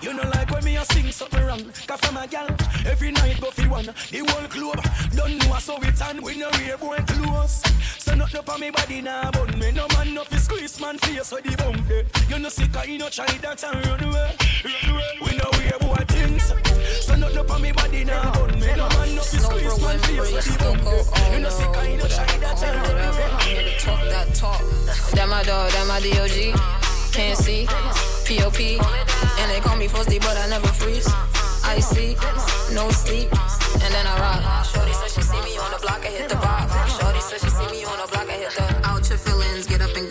You 0.01 0.15
no 0.15 0.23
like 0.29 0.49
when 0.49 0.63
me 0.63 0.77
a 0.77 0.85
sing 0.85 1.11
something 1.11 1.45
wrong. 1.45 1.63
Cause 1.85 1.99
from 1.99 2.17
a 2.17 2.25
gal, 2.25 2.47
every 2.87 3.11
night 3.11 3.39
go 3.39 3.51
fi 3.51 3.67
one. 3.67 3.85
The 3.85 4.25
whole 4.27 4.47
club, 4.47 4.83
don't 5.15 5.37
know 5.45 5.59
so 5.59 5.77
it 5.77 6.01
and 6.01 6.23
we 6.23 6.39
no 6.39 6.49
real 6.57 6.79
boy 6.79 6.97
close. 7.05 7.61
So 7.99 8.15
not 8.15 8.33
up 8.33 8.49
on 8.49 8.61
me 8.61 8.71
body 8.71 8.99
now, 9.03 9.29
but 9.29 9.55
me 9.59 9.73
no 9.73 9.85
man 9.89 10.15
no 10.15 10.23
fi 10.23 10.37
squeeze 10.37 10.81
man 10.81 10.97
face 10.97 11.31
with 11.31 11.43
the 11.43 11.55
bump. 11.55 11.87
You 12.31 12.39
no 12.39 12.49
sick, 12.49 12.75
you 12.87 12.97
no 12.97 13.09
try 13.09 13.27
that 13.27 13.63
and 13.63 13.85
run 13.85 14.03
away. 14.05 14.35
Run 14.65 14.95
away. 14.95 15.17
We 15.21 15.37
no 15.37 15.51
real 15.59 15.77
boy 15.77 16.03
things. 16.07 16.68
So 17.09 17.15
not 17.15 17.35
up 17.35 17.49
on 17.49 17.61
me 17.63 17.71
body 17.71 18.03
now, 18.05 18.31
but 18.33 18.53
me 18.53 18.69
no 18.77 18.85
man 18.87 19.15
no 19.15 19.21
fi 19.23 19.37
squeeze 19.41 19.81
man 19.81 19.97
face 19.97 20.31
with 20.31 20.45
the 20.45 20.61
bump. 20.61 20.85
eh. 20.85 21.33
You 21.33 21.39
no 21.41 21.49
sick, 21.49 21.65
you 21.89 21.97
no 21.97 22.05
try 22.05 22.37
that 22.37 22.61
and 22.61 22.81
run 22.85 23.01
away. 23.01 23.25
I'm 23.33 23.39
here 23.49 23.63
to 23.65 23.79
talk 23.81 24.01
that 24.13 24.35
talk. 24.35 24.61
That 25.17 25.27
my 25.27 25.41
dog, 25.41 25.71
that 25.71 25.87
my 25.87 25.99
DOG. 26.05 26.53
Can't 27.11 27.35
see, 27.35 27.65
POP. 27.65 28.59
And 29.41 29.49
they 29.49 29.59
call 29.59 29.75
me 29.75 29.87
Frosty, 29.87 30.19
but 30.19 30.37
I 30.37 30.49
never 30.49 30.67
freeze. 30.67 31.09
I 31.65 31.79
see, 31.79 32.13
no 32.75 32.89
sleep, 32.91 33.33
and 33.81 33.89
then 33.93 34.05
I 34.05 34.13
rock. 34.21 34.65
Shorty 34.65 34.93
said 34.93 35.09
she 35.09 35.21
see 35.23 35.41
me 35.41 35.57
on 35.57 35.71
the 35.71 35.79
block, 35.81 36.05
I 36.05 36.09
hit 36.09 36.29
the 36.29 36.35
box. 36.35 36.69
Shorty 36.93 37.21
said 37.21 37.41
she 37.41 37.49
see 37.49 37.69
me 37.73 37.85
on 37.85 37.97
the 37.97 38.07
block, 38.13 38.29
I 38.29 38.37
hit 38.37 38.51
the 38.53 38.87
out 38.87 39.09
your 39.09 39.17
feelings, 39.17 39.65
get 39.65 39.81
up 39.81 39.95
and 39.97 40.08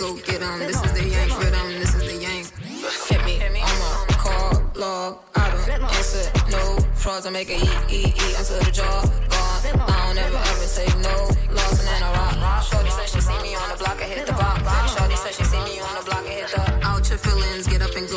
frauds, 7.19 7.27
I 7.27 7.31
make 7.31 7.51
a 7.51 7.57
eat, 7.57 7.91
eat, 7.91 8.15
eat 8.15 8.39
until 8.39 8.59
the 8.61 8.71
jaw 8.71 9.03
gone. 9.29 9.49
I 9.65 10.07
don't 10.07 10.19
ever 10.19 10.37
ever 10.37 10.69
take 10.75 10.97
no 10.99 11.17
loss, 11.55 11.79
and 11.79 11.89
then 11.89 12.03
I 12.03 12.13
rock. 12.13 12.63
Shorty 12.63 12.91
said 12.91 13.09
she 13.09 13.21
see 13.21 13.39
me 13.43 13.55
on 13.55 13.71
the 13.71 13.77
block, 13.77 14.01
I 14.01 14.05
hit 14.05 14.27
the 14.27 14.33
box. 14.33 14.95
Shorty 14.95 15.17
said 15.17 15.35
she 15.35 15.45
see 15.45 15.63
me 15.65 15.81
on 15.81 15.95
the 15.99 16.05
block, 16.05 16.25
I 16.25 16.31
hit 16.31 16.49
the 16.49 16.87
out 16.87 17.09
your 17.09 17.19
feelings, 17.19 17.67
get 17.67 17.83
up 17.83 17.95
and 17.97 18.08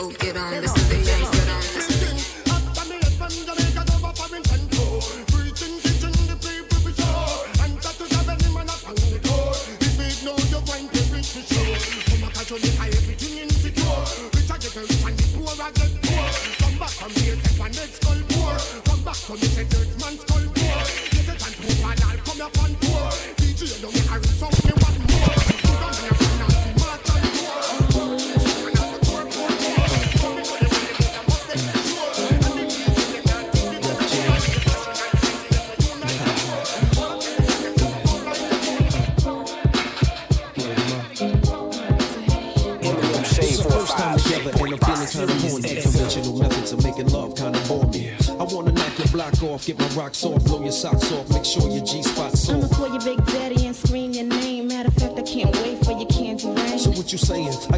get 49.74 49.80
my 49.80 50.02
rocks 50.02 50.24
off, 50.24 50.44
blow 50.46 50.62
your 50.62 50.72
socks 50.72 51.12
off, 51.12 51.30
make 51.30 51.46
sure 51.46 51.70
your 51.70 51.84
G-spot's 51.84 52.50
I'ma 52.50 52.68
call 52.70 52.90
your 52.90 53.02
big 53.02 53.26
daddy 53.28 53.66
and 53.66 53.76
scream 53.76 54.12
your 54.12 54.26
name. 54.26 54.68
Matter 54.68 54.90
of 54.90 54.96
fact, 54.96 55.18
I 55.18 55.22
can't 55.22 55.56
wait 55.58 55.84
for 55.86 55.92
your 55.92 56.08
candy 56.08 56.48
rain. 56.48 56.80
So 56.80 56.92
what 56.92 57.12
you 57.12 57.18
saying? 57.18 57.54
I 57.72 57.78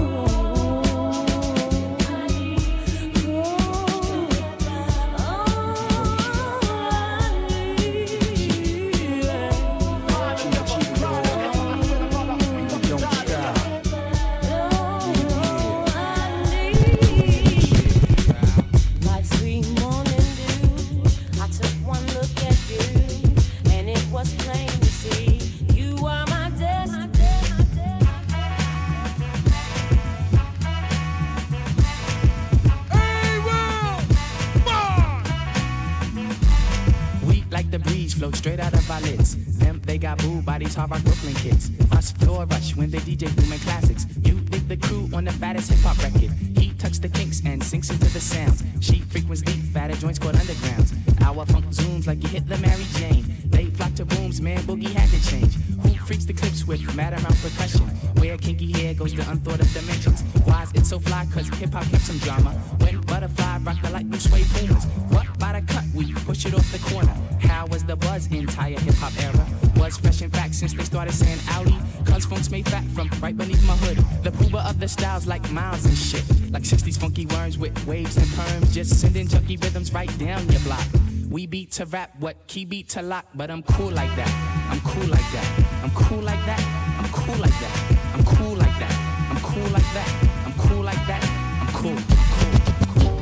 Kinky 58.51 58.73
hair 58.73 58.93
goes 58.93 59.13
to 59.13 59.21
unthought 59.31 59.61
of 59.61 59.73
dimensions. 59.73 60.23
Why 60.43 60.63
is 60.63 60.71
it 60.73 60.85
so 60.85 60.99
fly? 60.99 61.25
Cause 61.33 61.47
hip 61.57 61.71
hop 61.71 61.85
kept 61.85 62.03
some 62.03 62.17
drama. 62.17 62.49
When 62.81 62.99
butterfly 62.99 63.59
rock 63.59 63.81
the 63.81 63.89
light 63.91 64.09
blue 64.09 64.19
suede 64.19 64.45
pumas. 64.47 64.83
What 65.07 65.25
by 65.39 65.57
the 65.57 65.65
cut? 65.73 65.85
We 65.95 66.11
push 66.27 66.45
it 66.45 66.53
off 66.53 66.69
the 66.69 66.79
corner. 66.79 67.15
How 67.39 67.65
was 67.67 67.85
the 67.85 67.95
buzz 67.95 68.27
entire 68.27 68.77
hip 68.77 68.95
hop 68.95 69.13
era? 69.23 69.47
was 69.77 69.97
fresh 69.97 70.21
in 70.21 70.29
fact 70.31 70.53
since 70.53 70.73
they 70.73 70.83
started 70.83 71.13
saying 71.13 71.39
Audi. 71.51 71.77
Cuz 72.03 72.25
funks 72.25 72.51
made 72.51 72.67
fat 72.67 72.83
from 72.93 73.09
right 73.21 73.37
beneath 73.37 73.65
my 73.65 73.77
hood. 73.77 73.99
The 74.21 74.31
pooba 74.31 74.69
of 74.69 74.81
the 74.81 74.87
styles 74.89 75.25
like 75.25 75.49
miles 75.49 75.85
and 75.85 75.97
shit. 75.97 76.25
Like 76.51 76.63
60s 76.63 76.99
funky 76.99 77.27
worms 77.27 77.57
with 77.57 77.73
waves 77.87 78.17
and 78.17 78.27
perms. 78.35 78.73
Just 78.73 78.99
sending 78.99 79.27
junky 79.27 79.63
rhythms 79.63 79.93
right 79.93 80.11
down 80.19 80.45
your 80.49 80.59
block. 80.67 80.85
We 81.29 81.47
beat 81.47 81.71
to 81.79 81.85
rap, 81.85 82.11
what 82.19 82.47
key 82.47 82.65
beat 82.65 82.89
to 82.89 83.01
lock, 83.01 83.27
but 83.33 83.49
I'm 83.49 83.63
cool 83.63 83.91
like 83.91 84.13
that. 84.17 84.31
I'm 84.69 84.81
cool 84.81 85.07
like 85.07 85.29
that. 85.31 85.47
I'm 85.83 85.91
cool 85.91 86.21
like 86.21 86.45
that. 86.45 86.61
I'm 86.99 87.09
cool 87.13 87.37
like 87.37 87.57
that. 87.61 88.00
I'm 88.31 88.37
cool 88.37 88.55
like 88.55 88.79
that. 88.79 89.29
I'm 89.29 89.41
cool 89.41 89.69
like 89.71 89.93
that. 89.93 90.09
I'm 90.45 90.53
cool 90.53 90.83
like 90.83 91.07
that. 91.07 91.23
I'm 91.59 91.67
cool. 91.73 91.95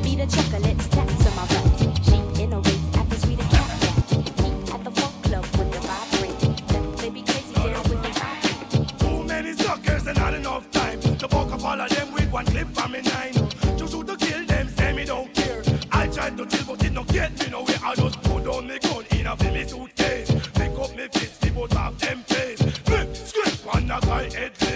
Be 0.02 0.14
the 0.14 0.26
chocolates, 0.26 0.86
taps 0.88 1.26
on 1.26 1.36
my 1.36 1.42
rap. 1.50 1.66
She 2.04 2.16
innovates 2.42 2.96
after 2.96 3.16
sweet 3.18 3.40
and 3.40 3.50
cat 3.50 3.70
cat. 3.80 4.74
At 4.74 4.84
the 4.84 4.90
folk 4.92 5.22
club 5.22 5.44
with 5.58 5.72
the 5.72 5.80
vibrate. 5.80 6.40
Them 6.68 6.96
They 6.96 7.10
be 7.10 7.22
crazy 7.22 7.54
down 7.54 7.82
with 7.90 8.02
the 8.02 8.10
vibrate. 8.20 8.98
Too 9.00 9.24
many 9.24 9.52
suckers 9.54 10.06
and 10.06 10.18
not 10.18 10.34
enough 10.34 10.70
time 10.70 11.00
to 11.00 11.28
buck 11.28 11.52
up 11.52 11.64
all 11.64 11.80
of 11.80 11.90
them 11.90 12.12
with 12.12 12.30
one 12.30 12.46
clip 12.46 12.68
from 12.68 12.92
me 12.92 13.00
nine. 13.02 13.32
To 13.78 13.88
shoot 13.88 14.06
to 14.06 14.16
kill 14.16 14.44
them, 14.46 14.68
say 14.68 14.92
me 14.92 15.04
don't 15.04 15.34
care. 15.34 15.62
I 15.90 16.06
tried 16.06 16.36
to 16.36 16.46
chill, 16.46 16.64
but 16.68 16.84
it 16.84 16.94
don't 16.94 17.08
get 17.08 17.36
me 17.40 17.50
nowhere. 17.50 17.78
I 17.82 17.94
just 17.96 18.22
put 18.22 18.44
down 18.44 18.68
me 18.68 18.78
gun 18.78 19.04
in 19.10 19.26
a 19.26 19.34
me 19.52 19.64
suitcase. 19.66 20.30
Pick 20.54 20.78
up 20.78 20.94
me 20.94 21.08
fist, 21.12 21.40
the 21.40 21.50
both 21.50 21.76
of 21.76 21.98
them 21.98 22.22
face. 22.28 22.62
Flip, 22.84 23.16
script 23.16 23.66
on 23.74 23.90
a 23.90 24.00
guy 24.00 24.30
head 24.30 24.69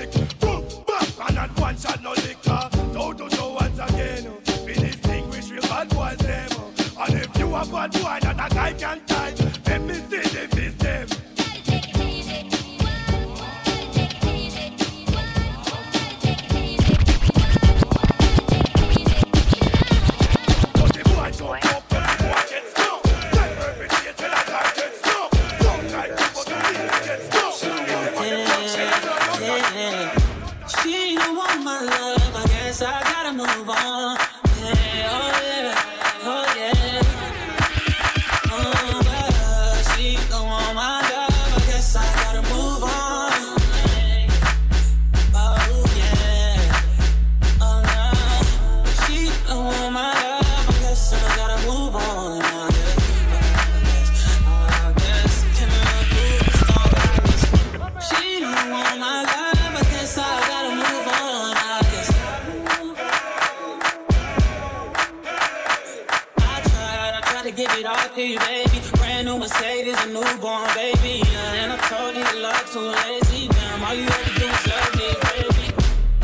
newborn 70.14 70.66
baby. 70.75 71.23
Yeah, 71.33 71.62
and 71.62 71.73
I 71.73 71.78
told 71.90 72.14
you 72.14 72.26
love 72.40 72.64
too 72.73 72.87
lazy. 72.99 73.49
Damn, 73.49 73.83
all 73.85 73.94
you 73.94 74.06
to 74.06 74.30
do 74.38 74.47
was 74.47 74.66
love 74.71 74.92
me, 74.94 75.09
baby. 75.26 75.66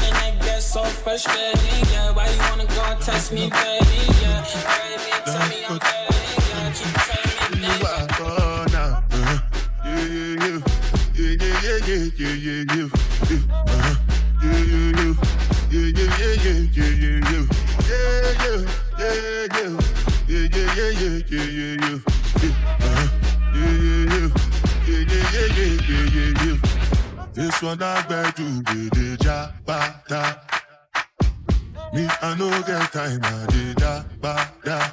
And 0.05 0.15
that 0.15 0.35
gets 0.45 0.67
so 0.67 0.85
frustrating. 0.85 1.83
Yeah, 1.93 2.13
why 2.13 2.29
you 2.31 2.39
wanna 2.51 2.67
go 2.67 2.83
and 2.87 3.01
test 3.01 3.33
me, 3.33 3.51
baby, 3.51 4.03
yeah. 27.71 27.77
This 27.77 27.77
one 27.77 27.83
I 27.83 28.03
bet 28.09 28.39
you 28.39 28.63
did 28.91 29.25
ja, 29.25 29.51
ba. 29.65 30.01
Me, 31.93 32.07
I 32.23 32.37
no 32.39 32.51
get 32.63 32.93
time, 32.93 33.21
I 33.23 33.47
did 33.51 33.77
da, 33.77 34.03
ba, 34.21 34.53
da. 34.65 34.93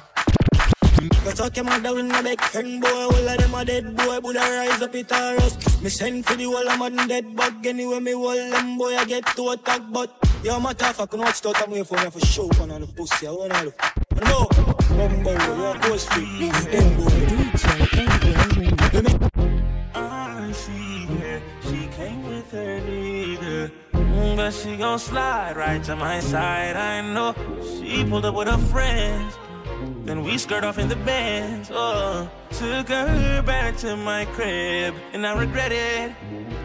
Go 1.24 1.30
talk 1.30 1.56
your 1.56 1.64
mother 1.64 1.98
in 1.98 2.10
a 2.10 2.22
big 2.22 2.40
friend 2.40 2.80
boy. 2.80 2.88
All 2.88 3.14
of 3.14 3.38
them 3.38 3.54
a 3.54 3.64
dead 3.64 3.96
boy, 3.96 4.20
Buddha 4.20 4.40
rise 4.40 4.82
up 4.82 4.94
it 4.94 5.12
or 5.12 5.36
us. 5.36 5.80
Me 5.80 5.90
send 5.90 6.26
for 6.26 6.34
the 6.34 6.44
whole 6.44 6.68
of 6.68 6.78
them 6.78 7.08
dead 7.08 7.36
bug. 7.36 7.64
Anyway, 7.64 8.00
me 8.00 8.12
hold 8.12 8.52
them 8.52 8.78
boy, 8.78 8.96
I 8.96 9.04
get 9.04 9.24
to 9.36 9.50
attack. 9.50 9.82
But 9.92 10.10
yo, 10.42 10.58
my 10.58 10.72
tough, 10.72 11.00
I 11.00 11.06
can 11.06 11.20
watch 11.20 11.46
out 11.46 11.62
of 11.62 11.68
me 11.68 11.84
for 11.84 11.96
me 11.98 12.10
for 12.10 12.20
show. 12.26 12.48
One 12.58 12.72
on 12.72 12.80
the 12.80 12.88
pussy, 12.88 13.28
I 13.28 13.30
wanna 13.30 13.62
look. 13.64 13.80
No, 14.26 14.48
Bumbo, 14.96 15.30
you're 15.30 15.74
close 15.78 16.02
street. 16.02 16.52
Them 18.92 19.06
I 19.06 19.37
But 24.38 24.54
she 24.54 24.76
gon' 24.76 25.00
slide 25.00 25.56
right 25.56 25.82
to 25.82 25.96
my 25.96 26.20
side. 26.20 26.76
I 26.76 27.00
know 27.00 27.34
she 27.60 28.04
pulled 28.04 28.24
up 28.24 28.36
with 28.36 28.46
her 28.46 28.56
friends. 28.56 29.36
Then 30.04 30.22
we 30.22 30.38
skirt 30.38 30.62
off 30.62 30.78
in 30.78 30.88
the 30.88 30.94
bands. 30.94 31.72
Oh, 31.74 32.30
took 32.50 32.88
her 32.88 33.42
back 33.42 33.76
to 33.78 33.96
my 33.96 34.26
crib, 34.26 34.94
and 35.12 35.26
I 35.26 35.36
regret 35.36 35.72
it. 35.72 36.12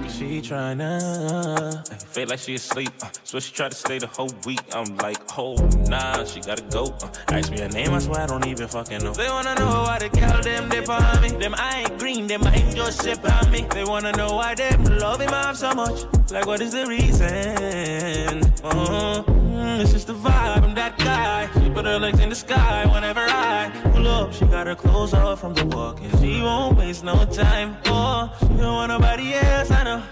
She 0.10 0.42
tryna 0.42 1.02
uh, 1.02 1.96
feel 1.98 2.28
like 2.28 2.40
she 2.40 2.56
asleep. 2.56 2.92
Uh, 3.02 3.10
so 3.24 3.40
she 3.40 3.54
try 3.54 3.70
to 3.70 3.76
stay 3.76 4.00
the 4.00 4.08
whole 4.08 4.30
week. 4.46 4.62
I'm 4.74 4.96
like, 4.98 5.18
oh 5.38 5.56
nah, 5.88 6.24
she 6.26 6.42
gotta 6.42 6.64
go. 6.64 6.86
Uh, 7.02 7.10
ask 7.30 7.52
me 7.52 7.60
her 7.60 7.70
name, 7.70 7.94
I 7.94 8.00
swear 8.00 8.22
I 8.22 8.28
don't 8.28 8.46
even 8.46 8.68
fucking 8.68 9.04
know. 9.04 9.14
They 9.14 9.28
wanna 9.30 9.56
know 9.56 9.84
why 9.84 10.00
the 10.00 10.10
girl 10.10 10.42
them 10.42 10.70
dip 10.70 10.90
on 10.90 11.22
me. 11.22 11.30
Them 11.30 11.56
I 11.58 11.82
ain't 11.82 12.00
green, 12.00 12.28
them 12.28 12.44
I 12.44 12.56
ain't 12.56 12.76
just 12.76 13.02
sip 13.02 13.24
on 13.30 13.52
me. 13.52 13.66
They 13.74 13.84
wanna 13.84 14.12
know 14.14 14.34
why 14.36 14.56
them 14.56 14.84
love 14.84 15.22
him 15.22 15.34
off 15.34 15.58
so 15.58 15.74
much. 15.74 16.06
Like 16.32 16.46
what 16.46 16.62
is 16.62 16.72
the 16.74 16.86
reason? 16.86 18.44
Uh, 18.64 19.24
mm, 19.24 19.80
it's 19.82 19.92
just 19.92 20.08
the 20.08 20.14
vibe. 20.14 20.64
I'm 20.64 20.76
that 20.76 20.98
guy. 20.98 21.50
She 21.62 21.70
put 21.70 21.86
her 21.86 22.00
legs 22.00 22.20
in 22.20 22.30
the 22.30 22.36
sky 22.36 22.86
whenever 22.94 23.22
I 23.22 23.83
up. 24.24 24.34
She 24.34 24.46
got 24.46 24.68
her 24.68 24.76
clothes 24.76 25.14
off 25.14 25.42
from 25.42 25.54
the 25.54 25.66
walk, 25.66 26.00
and 26.02 26.12
she 26.20 26.42
won't 26.42 26.78
waste 26.78 27.04
no 27.04 27.26
time. 27.26 27.78
Oh, 27.86 28.32
she 28.40 28.48
don't 28.48 28.76
want 28.80 28.90
nobody 28.90 29.34
else. 29.34 29.72
I 29.72 29.84
know. 29.84 30.04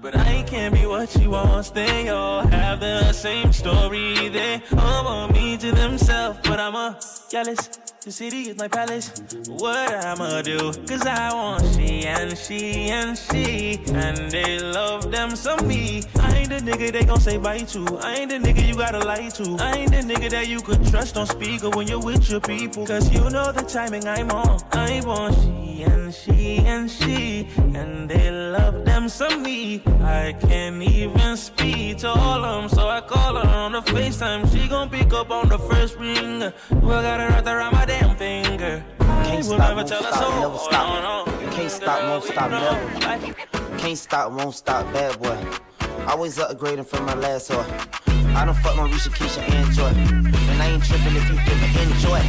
But 0.00 0.16
I 0.16 0.44
can't 0.44 0.74
be 0.74 0.86
what 0.86 1.08
she 1.10 1.26
wants. 1.26 1.70
They 1.70 2.08
all 2.08 2.42
have 2.46 2.80
the 2.80 3.12
same 3.12 3.52
story. 3.52 4.28
They 4.28 4.62
all 4.76 5.04
want 5.04 5.32
me 5.32 5.56
to 5.58 5.72
themselves. 5.72 6.38
But 6.44 6.60
I'm 6.60 6.74
a 6.74 6.98
jealous. 7.30 7.87
The 8.08 8.12
city 8.12 8.48
is 8.48 8.56
my 8.56 8.68
palace. 8.68 9.12
What 9.48 9.92
I'ma 10.02 10.40
do? 10.40 10.72
Cause 10.88 11.06
I 11.06 11.30
want 11.34 11.62
she 11.74 12.06
and 12.06 12.38
she 12.38 12.88
and 12.88 13.18
she. 13.18 13.78
And 13.92 14.30
they 14.30 14.58
love 14.60 15.10
them 15.10 15.36
some 15.36 15.68
me. 15.68 16.02
I 16.18 16.38
ain't 16.38 16.48
the 16.48 16.56
nigga 16.56 16.90
they 16.90 17.04
gon' 17.04 17.20
say 17.20 17.36
bye 17.36 17.58
to. 17.58 17.98
I 18.00 18.14
ain't 18.14 18.30
the 18.30 18.38
nigga 18.38 18.66
you 18.66 18.74
gotta 18.76 19.00
lie 19.00 19.28
to. 19.28 19.56
I 19.60 19.72
ain't 19.80 19.90
the 19.90 19.98
nigga 19.98 20.30
that 20.30 20.48
you 20.48 20.62
could 20.62 20.86
trust 20.86 21.18
on 21.18 21.26
speaker 21.26 21.68
when 21.68 21.86
you're 21.86 22.00
with 22.00 22.30
your 22.30 22.40
people. 22.40 22.86
Cause 22.86 23.12
you 23.12 23.20
know 23.28 23.52
the 23.52 23.60
timing 23.60 24.08
I'm 24.08 24.30
on. 24.30 24.58
I 24.72 25.02
want 25.04 25.34
she 25.34 25.82
and 25.82 26.14
she 26.14 26.58
and 26.64 26.90
she. 26.90 27.46
And 27.58 28.08
they 28.08 28.30
love 28.30 28.86
them 28.86 29.10
some 29.10 29.42
me. 29.42 29.82
I 30.00 30.34
can't 30.40 30.82
even 30.82 31.36
speak 31.36 31.98
to 31.98 32.08
all 32.08 32.42
of 32.42 32.62
them. 32.62 32.68
So 32.70 32.88
I 32.88 33.02
call 33.02 33.34
her 33.36 33.46
on 33.46 33.72
the 33.72 33.82
FaceTime. 33.82 34.50
She 34.50 34.66
gon' 34.66 34.88
pick 34.88 35.12
up 35.12 35.30
on 35.30 35.50
the 35.50 35.58
first 35.58 35.98
ring. 35.98 36.40
Well, 36.70 37.02
got 37.02 37.20
her 37.20 37.28
wrapped 37.28 37.48
around 37.48 37.74
my 37.74 37.84
damn 37.98 38.16
finger. 38.16 38.84
I 39.00 39.24
Can't 39.24 39.44
stop, 39.44 39.58
never 39.58 39.74
won't 39.74 39.88
stop, 39.88 40.40
never 40.40 40.58
stop. 40.58 41.26
Can't 41.52 41.70
stop, 41.70 42.02
won't 42.02 42.24
stop, 42.24 42.50
never. 42.50 43.78
Can't 43.78 43.98
stop, 43.98 44.32
won't 44.32 44.54
stop, 44.54 44.92
bad 44.92 45.20
boy. 45.20 45.38
Always 46.06 46.38
upgrading 46.38 46.86
from 46.86 47.04
my 47.06 47.14
last 47.14 47.50
whore. 47.50 47.66
I 48.34 48.44
don't 48.44 48.56
fuck 48.56 48.76
my 48.76 48.88
Risha, 48.88 49.10
Keisha, 49.10 49.42
and 49.50 49.72
Joy. 49.74 49.92
And 50.50 50.62
I 50.62 50.66
ain't 50.66 50.84
tripping 50.84 51.16
if 51.16 51.28
you 51.28 51.36
didn't 51.36 51.92
enjoy. 51.92 52.20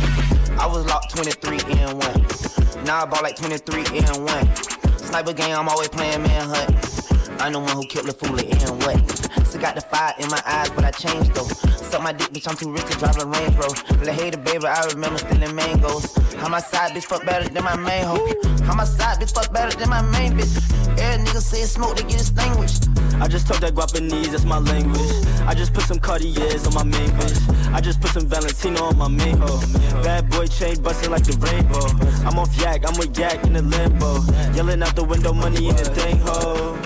I 0.57 0.65
was 0.65 0.85
locked 0.87 1.15
23 1.15 1.59
and 1.77 1.97
1. 1.97 2.85
Now 2.85 3.03
I 3.03 3.05
bought 3.05 3.23
like 3.23 3.35
23 3.35 3.79
and 3.99 4.25
1. 4.25 4.55
Sniper 4.97 5.33
game, 5.33 5.55
I'm 5.55 5.69
always 5.69 5.89
playing 5.89 6.23
manhunt. 6.23 7.41
I'm 7.41 7.53
the 7.53 7.59
one 7.59 7.75
who 7.75 7.85
killed 7.85 8.07
the 8.07 8.13
fool 8.13 8.37
and 8.37 8.83
what? 8.83 9.38
Still 9.49 9.61
got 9.61 9.73
the 9.73 9.81
fire 9.81 10.13
in 10.19 10.29
my 10.29 10.39
eyes, 10.45 10.69
but 10.69 10.85
I 10.85 10.91
changed 10.91 11.33
though. 11.33 11.49
Suck 11.89 12.03
my 12.03 12.13
dick, 12.13 12.29
bitch, 12.29 12.47
I'm 12.47 12.55
too 12.55 12.71
rich 12.71 12.85
to 12.85 12.99
drive 12.99 13.17
a 13.17 13.25
Range 13.25 13.55
Rover. 13.55 13.97
Little 13.97 14.13
hater, 14.13 14.37
baby, 14.37 14.67
I 14.67 14.85
remember 14.93 15.17
stealing 15.17 15.55
mangoes. 15.55 16.05
How 16.37 16.49
my 16.49 16.59
side 16.59 16.91
bitch 16.91 17.05
fuck 17.05 17.25
better 17.25 17.49
than 17.49 17.63
my 17.63 17.75
main 17.75 18.03
hoe. 18.03 18.21
How 18.63 18.75
my 18.75 18.83
side 18.83 19.17
bitch 19.17 19.33
fuck 19.33 19.51
better 19.51 19.75
than 19.75 19.89
my 19.89 20.03
main 20.03 20.37
bitch. 20.37 20.53
Every 20.99 21.25
nigga 21.25 21.41
say 21.41 21.63
smoke, 21.63 21.97
they 21.97 22.03
get 22.03 22.21
extinguished. 22.21 22.89
I 23.19 23.27
just 23.27 23.47
talk 23.47 23.59
that 23.61 23.73
Guapanese, 23.73 24.29
that's 24.29 24.45
my 24.45 24.59
language. 24.59 25.09
I 25.47 25.55
just 25.55 25.73
put 25.73 25.83
some 25.85 25.97
Cartiers 25.97 26.67
on 26.67 26.75
my 26.75 26.83
main 26.83 27.09
bitch. 27.17 27.73
I 27.73 27.81
just 27.81 28.01
put 28.01 28.11
some 28.11 28.27
Valentino 28.27 28.83
on 28.83 28.99
my 28.99 29.07
main 29.07 29.37
hoe. 29.37 29.59
Bad 30.03 30.29
boy 30.29 30.45
chain 30.45 30.79
busting 30.83 31.09
like 31.09 31.23
the 31.23 31.33
rainbow. 31.41 31.89
I'm 32.23 32.37
off 32.37 32.55
yak, 32.61 32.87
I'm 32.87 32.95
with 32.99 33.17
yak 33.17 33.43
in 33.45 33.53
the 33.53 33.63
limbo. 33.63 34.21
Yelling 34.53 34.83
out 34.83 34.95
the 34.95 35.03
window, 35.03 35.33
money 35.33 35.69
in 35.69 35.75
the 35.75 35.85
thing 35.85 36.19
ho. 36.19 36.77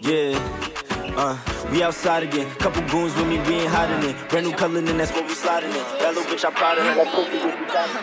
Yeah. 0.00 0.73
Uh, 1.16 1.38
we 1.70 1.80
outside 1.80 2.24
again. 2.24 2.50
Couple 2.56 2.82
goons 2.88 3.14
with 3.14 3.28
me, 3.28 3.38
we 3.46 3.60
ain't 3.62 3.70
hiding 3.70 4.10
it. 4.10 4.16
Brand 4.28 4.46
new 4.48 4.52
color, 4.52 4.80
and 4.80 4.88
that's 4.98 5.12
what 5.12 5.24
we 5.28 5.34
sliding 5.34 5.70
in. 5.70 5.76
That 5.76 6.12
little 6.12 6.24
bitch, 6.24 6.44
I'm 6.44 6.52
proud 6.52 6.76
of 6.76 6.84
her. 6.84 6.94
That 6.96 7.06
pussy, 7.14 7.36
if 7.36 7.44
you 7.44 7.66
got 7.70 7.88
it. 7.88 7.96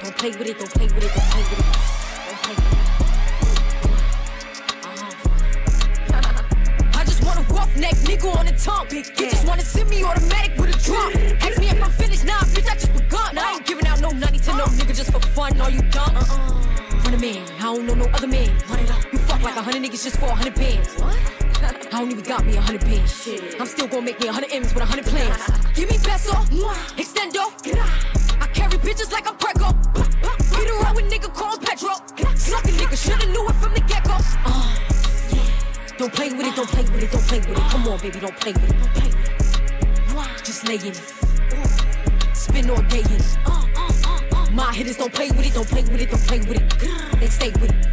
Don't 0.00 0.16
play 0.16 0.30
with 0.30 0.46
it, 0.46 0.58
don't 0.58 0.70
play 0.70 0.86
with 0.86 1.02
it, 1.02 1.10
don't 1.10 1.26
play 1.26 1.42
with 1.42 1.58
it. 1.58 1.66
Don't 2.30 2.38
play 2.38 2.54
with 2.54 2.70
it. 2.70 2.78
I 7.00 7.04
just 7.04 7.24
want 7.24 7.40
a 7.40 7.42
roughneck 7.52 7.96
nigga 8.06 8.30
on 8.38 8.46
the 8.46 8.52
tongue. 8.52 8.86
You 8.92 9.02
just 9.02 9.44
wanna 9.44 9.62
send 9.62 9.90
me 9.90 10.04
automatic 10.04 10.56
with 10.56 10.70
a 10.70 10.78
drum. 10.78 11.12
Ask 11.42 11.58
me 11.58 11.66
if 11.66 11.82
I'm 11.82 11.90
finished, 11.90 12.24
nah, 12.26 12.38
bitch, 12.54 12.70
I 12.70 12.74
just 12.74 12.92
begun. 12.92 13.36
I 13.36 13.54
ain't 13.54 13.66
giving 13.66 13.88
out 13.88 14.00
no 14.00 14.10
nutty 14.10 14.38
to 14.38 14.54
no 14.54 14.66
nigga 14.78 14.94
just 14.94 15.10
for 15.10 15.18
fun. 15.18 15.60
Are 15.60 15.68
you 15.68 15.82
dumb? 15.90 16.14
Uh-uh. 16.14 17.02
Run 17.04 17.14
a 17.14 17.18
man, 17.18 17.44
I 17.58 17.62
don't 17.62 17.86
know 17.86 17.94
no 17.94 18.04
other 18.14 18.28
man. 18.28 18.56
Run 18.68 18.78
it 18.78 18.90
up. 18.92 19.12
You 19.12 19.18
fuck 19.18 19.42
like 19.42 19.56
a 19.56 19.62
hundred 19.62 19.82
niggas 19.82 20.04
just 20.04 20.16
for 20.20 20.26
a 20.26 20.34
hundred 20.34 20.54
bands. 20.54 21.39
I 21.70 22.00
don't 22.00 22.10
even 22.10 22.24
got 22.24 22.44
me 22.44 22.56
a 22.56 22.60
hundred 22.60 22.82
bands. 22.82 23.28
I'm 23.58 23.66
still 23.66 23.86
gonna 23.86 24.02
make 24.02 24.20
me 24.20 24.28
a 24.28 24.32
hundred 24.32 24.52
M's 24.52 24.74
with 24.74 24.82
a 24.82 24.86
hundred 24.86 25.06
plans. 25.06 25.36
Give 25.74 25.88
me 25.88 25.98
peso, 25.98 26.32
extendo. 26.96 27.50
I 28.40 28.46
carry 28.48 28.78
bitches 28.78 29.12
like 29.12 29.28
I'm 29.28 29.36
Prego. 29.36 29.72
Get 30.50 30.70
around 30.70 30.96
with 30.96 31.10
nigga 31.10 31.32
called 31.32 31.62
Petro. 31.62 31.94
Suck 32.36 32.64
a 32.64 32.68
nigga, 32.68 32.96
shoulda 32.96 33.26
knew 33.26 33.48
it 33.48 33.54
from 33.54 33.74
the 33.74 33.80
get 33.80 34.04
go. 34.04 34.16
Uh, 34.44 34.76
don't 35.98 36.12
play 36.12 36.32
with 36.32 36.46
it, 36.46 36.56
don't 36.56 36.68
play 36.68 36.82
with 36.82 37.02
it, 37.02 37.10
don't 37.12 37.22
play 37.22 37.38
with 37.38 37.50
it. 37.50 37.56
Come 37.56 37.88
on, 37.88 37.98
baby, 38.00 38.20
don't 38.20 38.36
play 38.40 38.52
with 38.52 38.70
it, 38.70 38.78
don't 38.78 38.94
play 38.94 39.08
with 39.08 39.28
it. 40.38 40.44
Just 40.44 40.66
lay 40.66 40.76
in 40.76 40.86
it. 40.86 41.02
Spin 42.34 42.70
all 42.70 42.82
day 42.82 43.00
in 43.00 43.12
it. 43.12 44.52
My 44.52 44.72
hitters 44.72 44.96
don't 44.96 45.12
play 45.12 45.30
with 45.30 45.46
it, 45.46 45.54
don't 45.54 45.68
play 45.68 45.82
with 45.82 46.00
it, 46.00 46.10
don't 46.10 46.26
play 46.26 46.38
with 46.40 46.60
it. 46.60 47.20
They 47.20 47.28
stay 47.28 47.50
with 47.50 47.70
it. 47.70 47.86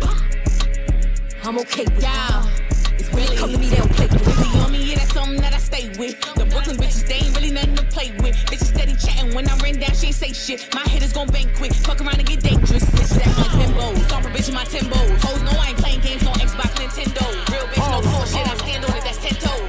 I'm 1.43 1.59
okay 1.59 1.85
with 1.85 2.03
it. 2.03 2.66
It's 2.99 3.11
when 3.11 3.25
they 3.25 3.35
come 3.35 3.51
to 3.51 3.57
me, 3.57 3.69
they 3.69 3.77
don't 3.77 3.91
play 3.91 4.07
with 4.07 4.27
it. 4.27 4.37
Really 4.37 4.59
on 4.59 4.71
me, 4.71 4.83
yeah, 4.89 4.97
that's 4.97 5.13
something 5.13 5.41
that 5.41 5.53
I 5.53 5.57
stay 5.57 5.89
with. 5.97 6.19
The 6.35 6.45
Brooklyn 6.45 6.77
bitches, 6.77 7.07
they 7.07 7.25
ain't 7.25 7.35
really 7.35 7.51
nothing 7.51 7.75
to 7.75 7.83
play 7.85 8.11
with. 8.21 8.35
Bitches 8.49 8.73
steady 8.73 8.95
chatting 8.95 9.33
when 9.33 9.47
I 9.47 9.57
ran 9.57 9.79
down, 9.79 9.93
she 9.95 10.07
ain't 10.07 10.15
say 10.15 10.33
shit. 10.33 10.67
My 10.73 10.83
hitters 10.89 11.13
gon' 11.13 11.27
bang 11.27 11.49
quick, 11.55 11.73
fuck 11.73 12.01
around 12.01 12.19
and 12.19 12.27
get 12.27 12.41
dangerous. 12.41 12.85
Bitches 12.85 13.21
act 13.21 13.37
like 13.37 13.53
bimbos, 13.59 14.03
stomp 14.05 14.25
a 14.25 14.29
bitch 14.29 14.49
in 14.49 14.55
my 14.55 14.65
Timbos. 14.65 15.23
Hoes 15.23 15.41
know 15.43 15.57
I 15.59 15.69
ain't 15.69 15.77
playing 15.77 16.01
games 16.01 16.25
on 16.25 16.33
Xbox, 16.35 16.73
Nintendo. 16.81 17.23
Real 17.51 17.67
bitch, 17.67 17.91
no 17.91 17.99
oh. 17.99 18.11
bullshit, 18.11 18.47
I 18.47 18.57
stand 18.57 18.85
on 18.85 18.97
it, 18.97 19.03
that's 19.03 19.17
10 19.17 19.35
toes. 19.35 19.67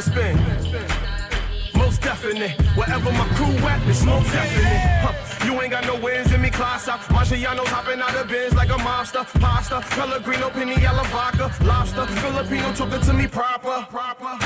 Friend 0.00 0.38
how 0.38 0.48
much 0.48 0.68
I 0.68 0.72
to 0.72 0.92
spend. 1.02 1.74
Most 1.74 2.02
definite. 2.02 2.60
Wherever 2.76 3.12
my 3.12 3.26
crew 3.34 3.68
at, 3.68 3.86
it's 3.88 4.04
most 4.04 4.32
definite. 4.32 4.80
Huh. 5.02 5.46
You 5.46 5.60
ain't 5.60 5.72
got 5.72 5.86
no 5.86 5.98
wins 5.98 6.32
in 6.32 6.40
me, 6.40 6.50
class 6.50 6.88
up. 6.88 7.00
Marciano's 7.10 7.68
hopping 7.68 8.00
out 8.00 8.14
of 8.14 8.28
bins 8.28 8.54
like 8.54 8.70
a 8.70 8.78
monster. 8.78 9.24
Pasta, 9.40 9.80
Pellegrino, 9.90 10.50
Piniella, 10.50 11.04
vodka, 11.06 11.50
lobster. 11.64 12.06
Filipino 12.06 12.72
talking 12.72 13.00
to 13.00 13.12
me 13.12 13.26
proper. 13.26 13.86
Proper. 13.90 14.24
Uh 14.24 14.38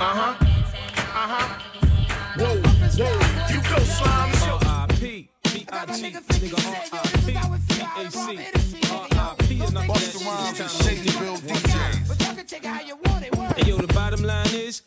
huh. 0.00 0.34
Uh 1.14 1.28
huh. 1.32 1.58
Whoa, 2.38 2.56
whoa. 2.56 3.52
You 3.52 3.60
go 3.62 3.78
slime. 3.84 4.32
R.I.P. 4.62 5.30
B.I.G. 5.44 6.02
Nigga 6.02 6.20
R.I.P. 6.92 7.32
B.A.C. 7.32 8.90
R.I.P. 8.90 9.60
and 9.62 9.78
I'm 9.78 9.88
Busta 9.88 10.18
Rhymes 10.26 11.11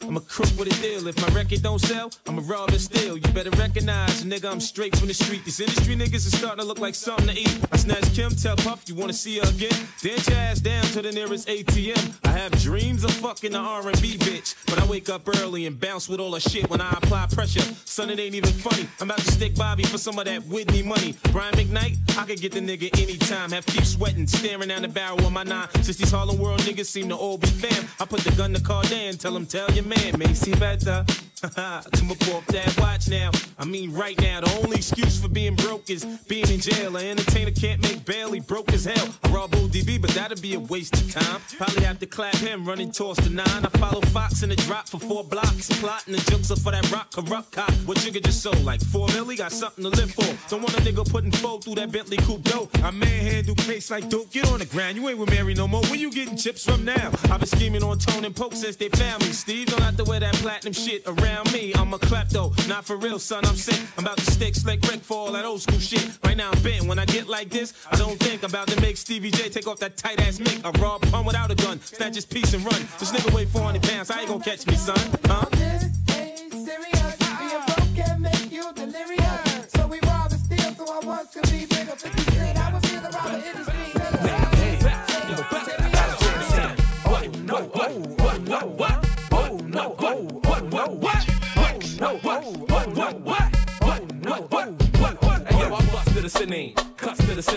I'm 0.01 0.17
a 0.17 0.21
crook 0.21 0.49
with 0.57 0.67
a 0.67 0.81
deal. 0.81 1.07
If 1.07 1.21
my 1.21 1.27
record 1.35 1.61
don't 1.61 1.79
sell, 1.79 2.11
I'm 2.27 2.37
a 2.39 2.41
rob 2.41 2.69
and 2.69 2.81
steal. 2.81 3.17
You 3.17 3.27
better 3.33 3.51
recognize, 3.51 4.23
nigga, 4.23 4.49
I'm 4.49 4.59
straight 4.59 4.95
from 4.95 5.07
the 5.07 5.13
street. 5.13 5.45
These 5.45 5.59
industry 5.59 5.95
niggas 5.95 6.27
are 6.27 6.37
starting 6.37 6.59
to 6.59 6.65
look 6.65 6.79
like 6.79 6.95
something 6.95 7.27
to 7.27 7.39
eat. 7.39 7.59
I 7.71 7.77
snatch 7.77 8.13
Kim, 8.13 8.31
tell 8.31 8.55
Puff, 8.55 8.83
you 8.87 8.95
wanna 8.95 9.13
see 9.13 9.37
her 9.39 9.49
again? 9.49 9.77
Dance 10.01 10.27
your 10.27 10.37
ass 10.37 10.59
down 10.59 10.83
to 10.95 11.01
the 11.01 11.11
nearest 11.11 11.47
ATM. 11.47 12.13
I 12.23 12.29
have 12.29 12.51
dreams 12.61 13.03
of 13.03 13.11
fucking 13.11 13.51
the 13.51 13.59
R&B 13.59 14.17
bitch, 14.17 14.55
but 14.65 14.79
I 14.79 14.85
wake 14.85 15.09
up 15.09 15.27
early 15.39 15.65
and 15.65 15.79
bounce 15.79 16.09
with 16.09 16.19
all 16.19 16.31
the 16.31 16.39
shit 16.39 16.69
when 16.69 16.81
I 16.81 16.91
apply 16.91 17.27
pressure. 17.27 17.65
Son, 17.85 18.09
it 18.09 18.19
ain't 18.19 18.35
even 18.35 18.51
funny. 18.51 18.87
I'm 18.99 19.09
about 19.09 19.19
to 19.19 19.31
stick 19.31 19.55
Bobby 19.55 19.83
for 19.83 19.97
some 19.97 20.17
of 20.19 20.25
that 20.25 20.45
Whitney 20.45 20.83
money. 20.83 21.15
Brian 21.31 21.53
McKnight, 21.53 21.97
I 22.17 22.25
could 22.25 22.41
get 22.41 22.53
the 22.53 22.61
nigga 22.61 22.89
anytime. 23.01 23.51
Have 23.51 23.65
keep 23.65 23.85
sweating, 23.85 24.27
staring 24.27 24.69
down 24.69 24.81
the 24.81 24.87
barrel 24.87 25.25
of 25.25 25.31
my 25.31 25.43
nine. 25.43 25.67
Since 25.81 25.97
these 25.97 26.11
Harlem 26.11 26.37
World 26.37 26.61
niggas 26.61 26.87
seem 26.87 27.09
to 27.09 27.15
all 27.15 27.37
be 27.37 27.47
fam, 27.47 27.87
I 27.99 28.05
put 28.05 28.21
the 28.21 28.31
gun 28.31 28.53
to 28.53 28.61
Cardan, 28.61 29.17
tell 29.17 29.35
him 29.35 29.45
tell 29.45 29.69
your 29.75 29.83
man, 29.85 30.17
may 30.17 30.33
see 30.33 30.53
better. 30.55 31.05
Come 31.55 32.10
up 32.10 32.27
off 32.29 32.45
that 32.47 32.75
watch 32.79 33.08
now. 33.08 33.29
I 33.60 33.65
mean, 33.65 33.93
right 33.93 34.19
now, 34.19 34.41
the 34.41 34.51
only 34.63 34.77
excuse 34.77 35.21
for 35.21 35.27
being 35.27 35.55
broke 35.55 35.91
is 35.91 36.03
being 36.27 36.47
in 36.49 36.60
jail. 36.60 36.95
An 36.97 37.05
entertainer 37.05 37.51
can't 37.51 37.81
make 37.84 38.01
he 38.34 38.39
broke 38.39 38.73
as 38.73 38.86
hell. 38.86 39.10
I 39.23 39.29
rob 39.29 39.51
ODB, 39.51 40.01
but 40.01 40.10
that'd 40.12 40.41
be 40.41 40.55
a 40.55 40.60
waste 40.60 40.95
of 40.95 41.12
time. 41.12 41.41
Probably 41.58 41.84
have 41.84 41.99
to 41.99 42.05
clap 42.08 42.36
him, 42.36 42.65
running 42.65 42.91
towards 42.91 43.19
the 43.23 43.29
nine. 43.29 43.65
I 43.65 43.69
follow 43.77 44.01
Fox 44.01 44.41
in 44.41 44.49
the 44.49 44.55
drop 44.55 44.89
for 44.89 44.99
four 44.99 45.23
blocks. 45.23 45.67
Plotting 45.79 46.15
the 46.15 46.31
jokes 46.31 46.49
up 46.49 46.60
for 46.60 46.71
that 46.71 46.89
rock 46.91 47.12
corrupt 47.13 47.51
cop. 47.51 47.71
What 47.86 47.97
jigga 47.97 48.23
just 48.23 48.41
sold? 48.41 48.63
Like 48.63 48.81
four 48.81 49.08
milli, 49.10 49.38
got 49.38 49.51
something 49.51 49.84
to 49.84 49.89
live 49.89 50.12
for. 50.12 50.25
Don't 50.49 50.62
want 50.62 50.73
a 50.77 50.81
nigga 50.81 51.10
putting 51.10 51.31
four 51.31 51.62
through 51.62 51.75
that 51.75 51.91
Bentley 51.91 52.17
coupe 52.17 52.43
dough. 52.43 52.69
I 52.84 52.91
manhandle 52.91 53.55
case 53.55 53.91
like 53.91 54.10
dope. 54.10 54.31
Get 54.31 54.51
on 54.51 54.60
the 54.60 54.65
ground, 54.65 54.97
you 54.97 55.08
ain't 55.08 55.19
with 55.19 55.29
Mary 55.29 55.53
no 55.53 55.67
more. 55.67 55.84
Where 55.84 55.95
you 55.95 56.12
getting 56.12 56.38
chips 56.38 56.65
from 56.65 56.84
now? 56.84 57.12
I've 57.29 57.39
been 57.39 57.45
scheming 57.45 57.84
on 57.84 57.99
Tone 57.99 58.25
and 58.25 58.36
Poke 58.36 58.53
since 58.53 58.75
they 58.75 58.89
found 58.89 59.23
me. 59.23 59.31
Steve, 59.31 59.67
don't 59.67 59.81
have 59.81 59.97
to 59.97 60.03
wear 60.03 60.19
that 60.19 60.34
platinum 60.36 60.73
shit 60.73 61.03
around 61.05 61.34
me. 61.45 61.73
I'm 61.75 61.93
a 61.93 61.99
klepto, 61.99 62.67
not 62.67 62.85
for 62.85 62.97
real, 62.97 63.19
son. 63.19 63.45
I'm 63.45 63.55
sick. 63.55 63.79
I'm 63.97 64.05
about 64.05 64.17
to 64.17 64.31
stick 64.31 64.55
slick 64.55 64.81
Rick 64.83 65.01
for 65.01 65.17
all 65.17 65.31
that 65.31 65.45
old 65.45 65.61
school 65.61 65.79
shit. 65.79 66.07
Right 66.23 66.37
now 66.37 66.51
I'm 66.51 66.61
bent. 66.61 66.85
When 66.85 66.99
I 66.99 67.05
get 67.05 67.27
like 67.27 67.49
this, 67.49 67.73
I 67.91 67.95
don't 67.97 68.19
think 68.19 68.43
I'm 68.43 68.49
about 68.49 68.67
to 68.67 68.79
make 68.81 68.97
Stevie 68.97 69.31
J 69.31 69.49
take 69.49 69.67
off 69.67 69.79
that 69.79 69.97
tight 69.97 70.19
ass 70.21 70.39
mic. 70.39 70.63
I 70.63 70.69
rob 70.81 71.01
pun 71.11 71.25
without 71.25 71.51
a 71.51 71.55
gun, 71.55 71.79
snatch 71.81 72.15
his 72.15 72.25
piece 72.25 72.53
and 72.53 72.63
run. 72.63 72.81
This 72.99 73.11
nigga 73.11 73.33
weigh 73.33 73.45
400 73.45 73.83
pounds, 73.83 74.09
how 74.09 74.21
you 74.21 74.27
gonna 74.27 74.43
catch 74.43 74.65
me, 74.67 74.75
son? 74.75 74.97
Huh? 75.25 75.64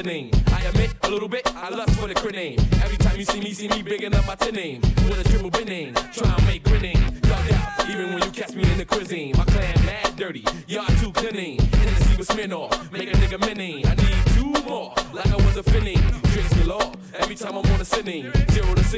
Sinning. 0.08 0.30
I 0.48 0.62
admit 0.62 0.94
a 1.02 1.10
little 1.10 1.28
bit, 1.28 1.42
I 1.54 1.68
lust 1.68 1.98
for 1.98 2.08
the 2.08 2.14
crinning. 2.14 2.58
Every 2.84 2.96
time 2.96 3.18
you 3.18 3.24
see 3.24 3.40
me, 3.40 3.52
see 3.52 3.68
me 3.68 3.82
bigging 3.82 4.14
up 4.14 4.26
my 4.26 4.36
name 4.50 4.80
With 4.80 5.24
a 5.24 5.28
dribble 5.28 5.50
binning, 5.50 5.94
try 6.12 6.34
and 6.34 6.46
make 6.46 6.64
grinning. 6.64 6.98
Dug 7.20 7.52
out, 7.52 7.90
even 7.90 8.14
when 8.14 8.22
you 8.22 8.30
catch 8.30 8.54
me 8.54 8.62
in 8.62 8.78
the 8.78 8.84
cuisine. 8.84 9.34
My 9.36 9.44
clan 9.44 9.74
mad 9.84 10.16
dirty, 10.16 10.44
y'all 10.66 10.86
too 11.00 11.12
cleaning. 11.12 11.58
Hennessy 11.58 12.16
with 12.16 12.28
Smirnoff, 12.28 12.92
make 12.92 13.12
a 13.12 13.16
nigga 13.16 13.38
minning. 13.40 13.86
I 13.86 13.94
need 13.94 14.20
two 14.36 14.52
more, 14.68 14.94
like 15.12 15.26
I 15.26 15.36
was 15.36 15.56
a 15.56 15.62
finning. 15.62 16.02
Drinks 16.32 16.54
galore, 16.54 16.92
every 17.18 17.34
time 17.34 17.56
I'm 17.56 17.66
on 17.72 17.80
a 17.80 17.84
sinning. 17.84 18.47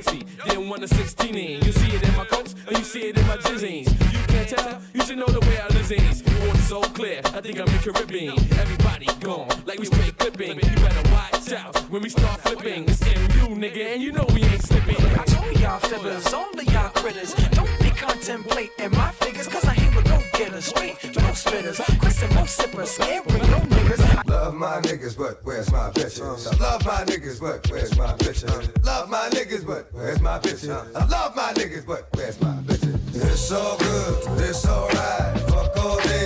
Zero 0.03 0.17
to 0.17 0.25
60, 0.25 0.49
then 0.49 0.69
one 0.69 0.81
to 0.81 0.89
16. 0.89 1.63
You 1.63 1.73
see 1.73 1.97
it 1.97 2.03
in 2.03 2.17
my 2.17 2.25
coats, 2.25 2.55
and 2.67 2.79
you 2.79 2.85
see 2.85 3.09
it 3.09 3.19
in 3.19 3.27
my 3.27 3.37
jizzings. 3.37 3.91
You 4.13 4.27
can't 4.29 4.49
tell 4.49 4.81
you 4.95 5.03
should 5.05 5.19
know 5.19 5.27
the 5.27 5.41
way 5.41 5.59
I 5.59 5.69
lizzies. 5.69 6.25
Water 6.47 6.59
so 6.63 6.81
clear, 6.81 7.21
I 7.25 7.41
think 7.41 7.61
I'm 7.61 7.69
in 7.69 7.79
Caribbean. 7.81 8.39
Everybody 8.59 9.07
gone, 9.21 9.49
like 9.67 9.79
we 9.79 9.87
straight 9.87 10.17
clipping. 10.17 10.57
You 10.57 10.77
better 10.77 11.11
watch 11.11 11.53
out 11.53 11.77
when 11.91 12.03
we 12.03 12.09
start 12.09 12.41
flipping. 12.41 12.89
It's 12.89 13.05
MU, 13.05 13.57
nigga, 13.57 13.95
and 13.95 14.03
you 14.03 14.13
know 14.13 14.25
we 14.33 14.43
ain't 14.43 14.63
slipping. 14.63 14.97
I 15.19 15.25
told 15.25 15.61
y'all 15.61 15.81
fibbers, 15.81 16.33
only 16.33 16.65
y'all 16.73 16.91
critters. 16.91 17.35
Don't 17.51 17.79
be 17.81 17.91
contemplating 17.91 18.91
my 18.93 19.11
figures, 19.13 19.49
cause 19.49 19.65
I 19.65 19.75
go 19.75 19.90
getters. 20.41 20.65
Straight, 20.65 21.05
no 21.05 21.33
spitters. 21.43 22.01
Chris 22.01 22.23
and 22.23 22.35
no 22.35 22.45
sippers. 22.47 22.91
Scary, 22.91 23.21
no 23.53 23.59
niggas. 23.73 24.29
Love 24.29 24.55
my 24.55 24.81
niggas, 24.81 25.17
but 25.17 25.41
where's 25.45 25.71
my 25.71 25.91
bitches? 25.91 26.47
I 26.47 26.57
love 26.57 26.85
my 26.85 27.05
niggas, 27.05 27.41
but 27.41 27.71
where's 27.71 27.97
my 27.99 28.13
bitches? 28.15 28.85
Love 28.85 29.11
my 29.11 29.29
niggas, 29.31 29.67
but 29.67 29.89
where's 29.93 30.21
my 30.21 30.39
bitches? 30.39 30.71
I 30.97 31.07
love 31.07 31.37
my 31.37 31.53
niggas, 31.55 31.87
but 31.87 32.09
where's 32.15 32.41
my 32.41 32.55
bitches? 32.67 32.97
It's 33.15 33.53
all 33.53 33.77
good, 33.79 34.41
it's 34.49 34.67
alright. 34.67 35.41
Fuck 35.51 35.77
all 35.85 35.99
day, 36.01 36.20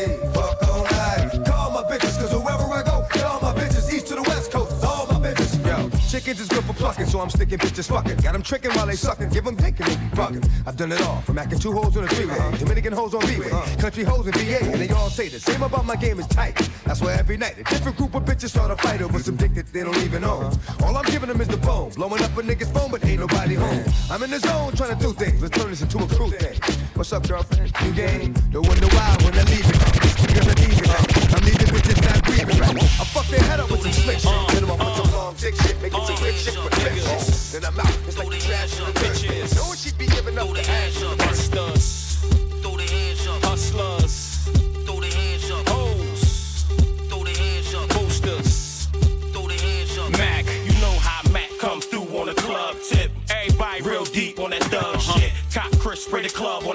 chickens 6.14 6.38
is 6.38 6.48
good 6.48 6.62
for 6.62 6.74
plucking, 6.74 7.07
so 7.07 7.18
I'm 7.18 7.29
sticking 7.29 7.59
bitches 7.59 7.88
fucking. 7.88 8.18
Got 8.18 8.35
them 8.35 8.42
tricking 8.42 8.70
while 8.70 8.87
they 8.87 8.94
sucking, 8.94 9.31
give 9.31 9.44
them 9.44 9.57
dick 9.57 9.81
and 9.81 9.88
they 9.88 9.96
be 9.96 10.14
fucking. 10.14 10.44
I've 10.64 10.77
done 10.77 10.92
it 10.92 11.00
all, 11.03 11.20
from 11.22 11.38
acting 11.38 11.59
two 11.59 11.72
hoes 11.72 11.96
on 11.96 12.05
the 12.05 12.09
three-way, 12.14 12.38
uh-huh. 12.38 12.57
Dominican 12.57 12.92
hoes 12.92 13.14
on 13.14 13.27
B-way, 13.27 13.50
uh-huh. 13.50 13.81
country 13.81 14.05
hoes 14.05 14.24
in 14.29 14.33
VA, 14.35 14.62
and 14.62 14.81
they 14.81 14.90
all 14.90 15.11
say 15.11 15.27
the 15.27 15.40
same 15.40 15.64
about 15.64 15.85
my 15.85 15.96
game 15.96 16.20
is 16.20 16.29
tight. 16.29 16.55
That's 16.85 17.00
why 17.00 17.14
every 17.14 17.37
night 17.37 17.59
a 17.59 17.64
different 17.64 17.96
group 17.96 18.14
of 18.14 18.24
bitches 18.24 18.50
start 18.50 18.70
a 18.70 18.77
fight 18.77 19.03
over 19.03 19.18
some 19.18 19.35
dick 19.35 19.55
that 19.55 19.72
they 19.72 19.83
don't 19.83 19.96
even 20.05 20.22
own. 20.22 20.44
Uh-huh. 20.44 20.87
All 20.87 20.96
I'm 20.96 21.05
giving 21.07 21.29
them 21.29 21.40
is 21.40 21.48
the 21.48 21.57
bone, 21.57 21.90
blowing 21.90 22.22
up 22.22 22.38
a 22.38 22.42
nigga's 22.42 22.70
phone, 22.70 22.92
but 22.92 23.05
ain't 23.05 23.18
nobody 23.18 23.55
home. 23.55 23.83
I'm 24.09 24.22
in 24.22 24.31
the 24.31 24.38
zone 24.38 24.72
trying 24.77 24.96
to 24.96 25.03
do 25.05 25.12
things, 25.14 25.42
let's 25.42 25.59
turn 25.59 25.70
this 25.70 25.83
into 25.83 25.98
a 25.98 26.07
crew 26.07 26.31
thing. 26.31 26.61
What's 26.94 27.12
up, 27.12 27.27
girlfriend? 27.27 27.72
New 27.83 27.92
game? 27.92 28.35
Don't 28.53 28.68
wonder 28.68 28.87
why 28.87 29.16
when 29.24 29.35
I 29.35 29.42
leave 29.50 29.66
it. 29.66 29.79
Because 30.22 30.46
I'm 30.46 30.62
it. 30.62 31.35
I'm 31.35 31.42
leaving 31.42 31.74
bitches 31.74 32.03
not 32.03 32.03
breathing 32.03 32.03
right. 32.03 32.03
I 32.40 33.05
fuck 33.14 33.27
their 33.29 33.40
head 33.42 33.61
up 33.61 33.70
with 33.70 33.83
some 33.83 33.92
slick 33.92 34.18
shit. 34.18 34.51
Hit 34.51 34.62
'em 34.62 34.70
up 34.70 34.79
with 34.79 34.97
some 34.97 35.12
long 35.12 35.35
dick 35.35 35.55
shit. 35.55 35.81
Make 35.81 35.94
it 35.94 36.07
some 36.07 36.16
quick 36.16 36.35
shit 36.35 36.55
for 36.55 36.68
quick 36.70 36.94
shit. 36.94 37.53
Then 37.53 37.64
I'm 37.64 37.79
out. 37.79 37.97
It's 38.09 38.18
like 38.18 38.31
the 38.31 38.38
trash 38.38 38.79
in 38.79 38.87
the 38.87 38.92
bitches. 39.01 39.57
Know 39.57 39.68
what 39.68 39.79
she 39.79 39.92
be 39.92 40.07
giving 40.07 40.38
up 40.38 40.53
the 40.53 40.68
ass. 40.68 40.94
Busters, 41.18 42.18
Throw 42.62 42.77
the 42.77 42.83
hands 42.85 43.27
up. 43.29 43.42
hustlers, 43.44 44.49
Throw 44.85 45.01
the 45.01 45.07
hands 45.14 45.51
up. 45.51 45.68
hoes, 45.68 46.64
Throw 47.09 47.23
the 47.25 47.31
hands 47.38 47.75
up. 47.75 47.88
boosters. 47.90 48.88
Throw 49.33 49.47
the 49.47 49.55
hands 49.55 49.97
up. 49.99 50.11
Mac, 50.18 50.44
you 50.66 50.73
know 50.81 50.94
how 50.99 51.23
Mac 51.31 51.51
come 51.61 51.81
through 51.81 52.09
on 52.18 52.27
the 52.27 52.35
club 52.35 52.77
tip. 52.88 53.11
Everybody 53.31 53.83
real 53.83 54.05
deep 54.05 54.40
on 54.40 54.51
that 54.51 54.62
thug 54.64 54.97
uh-huh. 54.97 55.18
shit. 55.20 55.33
Cop 55.53 55.70
Chris 55.79 56.05
spray 56.05 56.23
the 56.23 56.29
club 56.29 56.64
on 56.66 56.73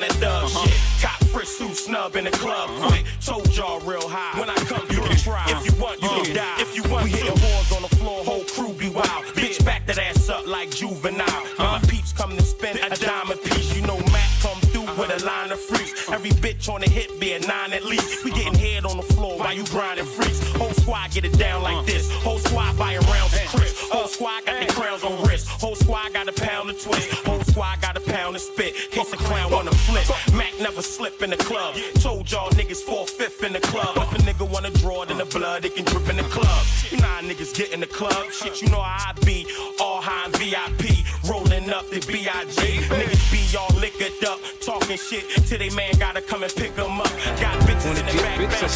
squad 24.19 24.45
got 24.45 24.67
the 24.67 24.73
crowns 24.73 25.03
on 25.05 25.23
wrist. 25.23 25.47
Whole 25.47 25.75
squad 25.75 26.11
got 26.11 26.27
a 26.27 26.33
pound 26.33 26.69
of 26.69 26.81
twist. 26.81 27.09
Whole 27.25 27.41
squad 27.43 27.79
got 27.79 27.95
a 27.95 28.01
pound 28.01 28.35
of 28.35 28.41
spit. 28.41 28.75
Case 28.91 29.13
a 29.13 29.17
clown 29.17 29.49
wanna 29.49 29.71
flip. 29.71 30.05
Mac 30.35 30.51
never 30.59 30.81
slip 30.81 31.21
in 31.21 31.29
the 31.29 31.37
club. 31.37 31.75
Told 32.01 32.29
y'all 32.29 32.49
niggas 32.49 32.81
four 32.81 33.07
fifth 33.07 33.43
in 33.43 33.53
the 33.53 33.61
club. 33.61 33.95
If 33.95 34.11
a 34.19 34.21
nigga 34.27 34.49
wanna 34.49 34.71
draw 34.71 35.03
it 35.03 35.11
in 35.11 35.19
the 35.19 35.25
blood, 35.25 35.63
it 35.63 35.73
can 35.73 35.85
drip 35.85 36.09
in 36.09 36.17
the 36.17 36.23
club. 36.23 36.65
You 36.91 36.97
know 36.97 37.07
niggas 37.21 37.55
get 37.55 37.71
in 37.71 37.79
the 37.79 37.87
club. 37.87 38.31
Shit, 38.31 38.61
you 38.61 38.69
know 38.69 38.81
how 38.81 39.11
I 39.11 39.25
be. 39.25 39.47
All 39.79 40.01
high 40.01 40.25
in 40.25 40.31
VIP. 40.33 41.05
Rolling 41.29 41.69
up 41.69 41.89
the 41.89 41.99
B.I.G. 42.07 42.59
Niggas 42.89 43.31
be 43.31 43.57
all 43.57 43.73
liquored 43.79 44.23
up. 44.25 44.39
Talking 44.61 44.97
shit 44.97 45.29
till 45.47 45.59
they 45.59 45.69
man 45.69 45.93
gotta 45.97 46.21
come 46.21 46.43
and 46.43 46.53
pick 46.53 46.77
'em 46.77 46.99
up. 46.99 47.11
Got 47.39 47.58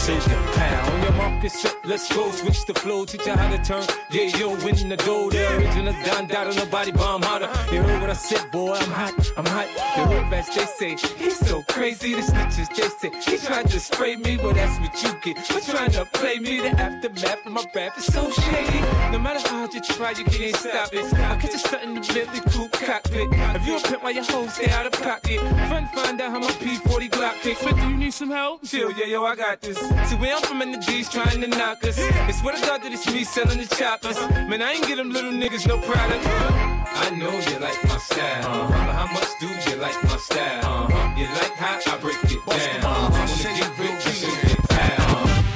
back. 0.07 0.15
rich, 0.15 0.27
I 0.27 0.35
back. 0.35 0.55
say 0.55 0.59
pound. 0.59 0.93
On 0.93 1.01
your 1.03 1.11
mark, 1.13 1.41
get 1.41 1.51
set, 1.51 1.75
let's 1.85 2.13
go. 2.13 2.31
Switch 2.31 2.65
the 2.65 2.73
flow, 2.73 3.05
teach 3.05 3.25
you 3.25 3.33
how 3.33 3.49
to 3.49 3.57
turn. 3.63 3.83
Yeah, 4.11 4.37
yo, 4.37 4.49
win 4.63 4.89
the 4.89 4.97
dough. 4.97 5.29
The 5.29 5.57
original 5.57 5.93
Don 6.05 6.27
Dada, 6.27 6.53
nobody 6.55 6.91
bomb 6.91 7.21
harder. 7.21 7.49
You 7.73 7.81
heard 7.81 8.01
what 8.01 8.09
I 8.09 8.13
said, 8.13 8.51
boy, 8.51 8.73
I'm 8.73 8.89
hot, 8.89 9.13
I'm 9.37 9.45
hot. 9.45 9.67
The 9.95 10.05
hood 10.05 10.31
rats, 10.31 10.55
they 10.55 10.95
say, 10.95 11.07
he's 11.17 11.37
so 11.39 11.63
crazy. 11.63 12.15
The 12.15 12.21
snitches, 12.21 12.69
they 12.75 12.89
say, 12.89 13.31
he 13.31 13.37
tried 13.37 13.67
to 13.69 13.79
spray 13.79 14.15
me, 14.15 14.37
well, 14.37 14.53
that's 14.53 14.79
what 14.79 14.93
you 15.03 15.11
get. 15.21 15.45
For 15.45 15.59
trying 15.71 15.91
to 15.91 16.05
play 16.05 16.39
me, 16.39 16.61
the 16.61 16.69
aftermath 16.69 17.45
of 17.45 17.51
my 17.51 17.65
rap 17.75 17.97
is 17.97 18.05
so 18.05 18.29
shady. 18.31 18.79
No 19.11 19.19
matter 19.19 19.39
how 19.47 19.59
hard 19.59 19.73
you 19.73 19.81
try, 19.81 20.11
you 20.11 20.25
can't 20.25 20.55
stop 20.55 20.93
it. 20.93 21.05
I 21.13 21.37
catch 21.37 21.53
you 21.53 21.59
stunting 21.59 21.95
the 21.95 22.13
Bentley 22.13 22.41
coupe 22.51 22.71
cockpit. 22.71 23.27
If 23.31 23.67
you 23.67 23.77
a 23.77 23.81
pimp, 23.81 24.03
why 24.03 24.11
your 24.11 24.23
hoes 24.25 24.53
stay 24.53 24.69
out 24.71 24.85
of 24.85 24.93
pocket? 24.93 25.39
Fun, 25.69 25.87
find 25.93 26.19
out 26.21 26.31
how 26.31 26.39
my 26.39 26.47
P40 26.47 27.09
Glock 27.09 27.41
kick. 27.41 27.57
But 27.63 27.75
do 27.75 27.89
you 27.89 27.97
need 27.97 28.13
some 28.13 28.29
help? 28.29 28.63
Chill, 28.63 28.91
yeah, 28.91 29.05
yo, 29.05 29.23
I 29.25 29.35
got 29.35 29.61
this. 29.61 29.92
See, 30.07 30.15
where 30.15 30.35
I'm 30.35 30.41
from 30.43 30.61
in 30.61 30.71
the 30.71 30.77
G's 30.77 31.09
trying 31.09 31.41
to 31.41 31.47
knock 31.47 31.83
us. 31.83 31.95
It's 32.29 32.43
what 32.43 32.55
I 32.55 32.59
thought 32.59 32.83
that 32.83 32.91
it's 32.91 33.05
me 33.11 33.23
selling 33.23 33.59
the 33.59 33.75
choppers. 33.75 34.19
Man, 34.49 34.61
I 34.61 34.73
ain't 34.73 34.87
get 34.87 34.97
them 34.97 35.11
little 35.11 35.31
niggas 35.31 35.67
no 35.67 35.77
product. 35.77 36.25
I 36.25 37.09
know 37.11 37.31
you 37.31 37.59
like 37.59 37.81
my 37.87 37.97
style. 37.97 38.67
But 38.69 38.93
how 38.99 39.07
much 39.13 39.29
do 39.39 39.47
you 39.69 39.77
like 39.77 40.01
my 40.03 40.17
style? 40.17 40.89
You 41.17 41.25
like 41.39 41.53
how 41.53 41.79
I 41.93 41.97
break 41.97 42.17
it 42.25 42.41
down. 42.45 42.85
I 42.85 43.09
wanna 43.09 43.51
get 43.57 43.79
rich, 43.79 44.01
should 44.17 44.37
get 44.47 44.67
down. 44.69 45.53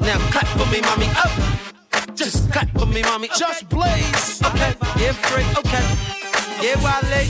Now 0.00 0.18
clap 0.30 0.48
for 0.58 0.66
me, 0.72 0.80
mommy. 0.80 1.08
Up. 1.24 1.32
Just 2.16 2.50
clap 2.52 2.70
for 2.78 2.86
me, 2.86 3.02
mommy. 3.02 3.28
Just 3.36 3.68
blaze. 3.68 4.42
Okay. 4.42 4.74
Yeah, 4.98 5.12
free. 5.12 5.46
Okay. 5.60 5.84
Yeah, 6.62 6.76
Wale. 6.82 7.22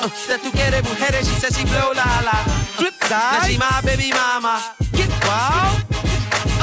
Uh, 0.00 0.08
that 0.28 0.40
tú 0.42 0.50
quieres 0.50 0.82
mujeres, 0.82 1.26
she 1.26 1.34
says 1.40 1.56
she 1.56 1.64
blow 1.64 1.92
la 1.94 2.20
la. 2.20 2.63
Flip 2.76 2.94
side. 3.04 3.32
Now 3.32 3.46
she 3.46 3.58
my 3.58 3.80
baby 3.84 4.10
mama. 4.10 4.62
Get 4.92 5.10
wild. 5.22 5.82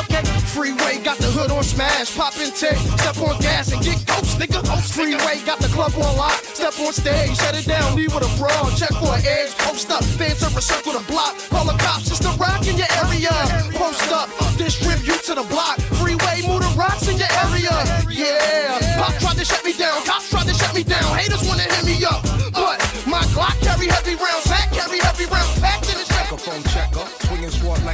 Okay. 0.04 0.24
Freeway 0.52 1.00
got 1.00 1.17
the 1.17 1.32
hood 1.32 1.52
on 1.52 1.63
smash, 1.63 2.12
pop 2.17 2.36
and 2.36 2.52
take, 2.52 2.76
step 3.00 3.15
on 3.24 3.39
gas 3.39 3.71
and 3.71 3.82
get 3.82 3.95
ghost, 4.06 4.36
nigga. 4.36 4.60
Freeway 4.91 5.39
got 5.47 5.60
the 5.63 5.71
club 5.71 5.95
on 5.95 6.12
lock, 6.19 6.36
step 6.43 6.76
on 6.84 6.91
stage, 6.91 7.39
shut 7.39 7.56
it 7.56 7.65
down, 7.65 7.95
leave 7.95 8.13
with 8.13 8.28
a 8.28 8.32
brawl, 8.36 8.67
check 8.76 8.91
for 9.00 9.15
an 9.15 9.24
edge, 9.24 9.56
post 9.63 9.89
up, 9.89 10.04
fans 10.19 10.43
up 10.43 10.52
a 10.52 10.62
circle 10.62 10.91
the 10.91 11.04
block, 11.08 11.39
call 11.47 11.63
the 11.63 11.78
cops, 11.80 12.12
it's 12.12 12.19
the 12.19 12.36
rock 12.36 12.60
in 12.67 12.76
your 12.76 12.91
area. 13.00 13.32
Post 13.80 14.12
up, 14.12 14.28
distribute 14.60 15.24
to 15.24 15.39
the 15.39 15.47
block, 15.47 15.80
freeway, 16.04 16.43
move 16.43 16.60
the 16.60 16.71
rocks 16.76 17.08
in 17.08 17.15
your 17.15 17.32
area. 17.47 17.71
Yeah, 18.12 19.00
pop 19.00 19.15
tried 19.24 19.39
to 19.39 19.45
shut 19.47 19.63
me 19.63 19.71
down, 19.71 20.04
cops 20.04 20.30
tried 20.30 20.52
to 20.52 20.54
shut 20.54 20.76
me 20.76 20.84
down, 20.84 21.15
haters 21.15 21.47
wanna 21.47 21.63
hit 21.63 21.86
me 21.88 21.95
up, 22.04 22.28
but 22.52 22.76
my 23.08 23.24
Glock 23.32 23.56
carry 23.63 23.88
heavy 23.88 24.19
rounds, 24.19 24.51
the 26.52 26.70
checker, 26.70 27.21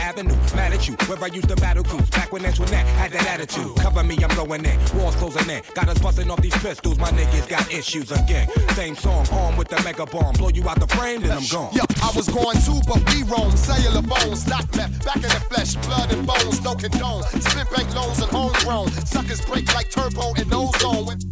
avenue, 0.00 0.36
mad 0.56 0.72
at 0.72 0.88
you. 0.88 0.94
Where 1.06 1.22
I 1.22 1.26
used 1.26 1.48
to 1.48 1.56
battle 1.56 1.84
cruise, 1.84 2.08
back 2.10 2.32
when 2.32 2.44
Antoinette 2.44 2.86
had 2.98 3.12
that 3.12 3.26
attitude. 3.26 3.76
Cover 3.76 4.02
me, 4.02 4.16
I'm 4.22 4.34
going 4.34 4.64
in. 4.64 4.78
Walls 4.96 5.14
closing 5.16 5.48
in. 5.48 5.62
Got 5.74 5.88
us 5.88 5.98
busting 5.98 6.30
off 6.30 6.40
these 6.40 6.56
pistols, 6.58 6.98
my 6.98 7.10
niggas 7.10 7.48
got 7.48 7.70
issues 7.72 8.10
again. 8.10 8.48
Same 8.74 8.96
song, 8.96 9.26
armed 9.32 9.58
with 9.58 9.68
the 9.68 9.80
mega 9.82 10.06
bomb. 10.06 10.34
Blow 10.34 10.48
you 10.48 10.68
out 10.68 10.80
the 10.80 10.88
frame, 10.88 11.20
then 11.20 11.32
I'm 11.32 11.46
gone. 11.50 11.72
Yo, 11.72 11.84
I 12.02 12.10
was 12.16 12.28
going 12.28 12.58
too, 12.66 12.80
but 12.86 12.98
we 13.12 13.22
roam. 13.24 13.56
Cellular 13.56 14.02
phones, 14.02 14.46
not 14.46 14.64
left. 14.76 15.04
Back 15.04 15.16
in 15.16 15.22
the 15.22 15.42
flesh, 15.50 15.76
blood 15.86 16.12
and 16.12 16.26
bones, 16.26 16.62
no 16.64 16.74
condone. 16.74 17.22
Split 17.22 17.70
bank 17.70 17.94
loans 17.94 18.20
and 18.20 18.30
homegrown. 18.30 18.88
Suckers 19.06 19.40
break 19.44 19.72
like 19.74 19.90
turbo 19.90 20.34
and 20.36 20.52
ozone. 20.52 21.06
With 21.06 21.22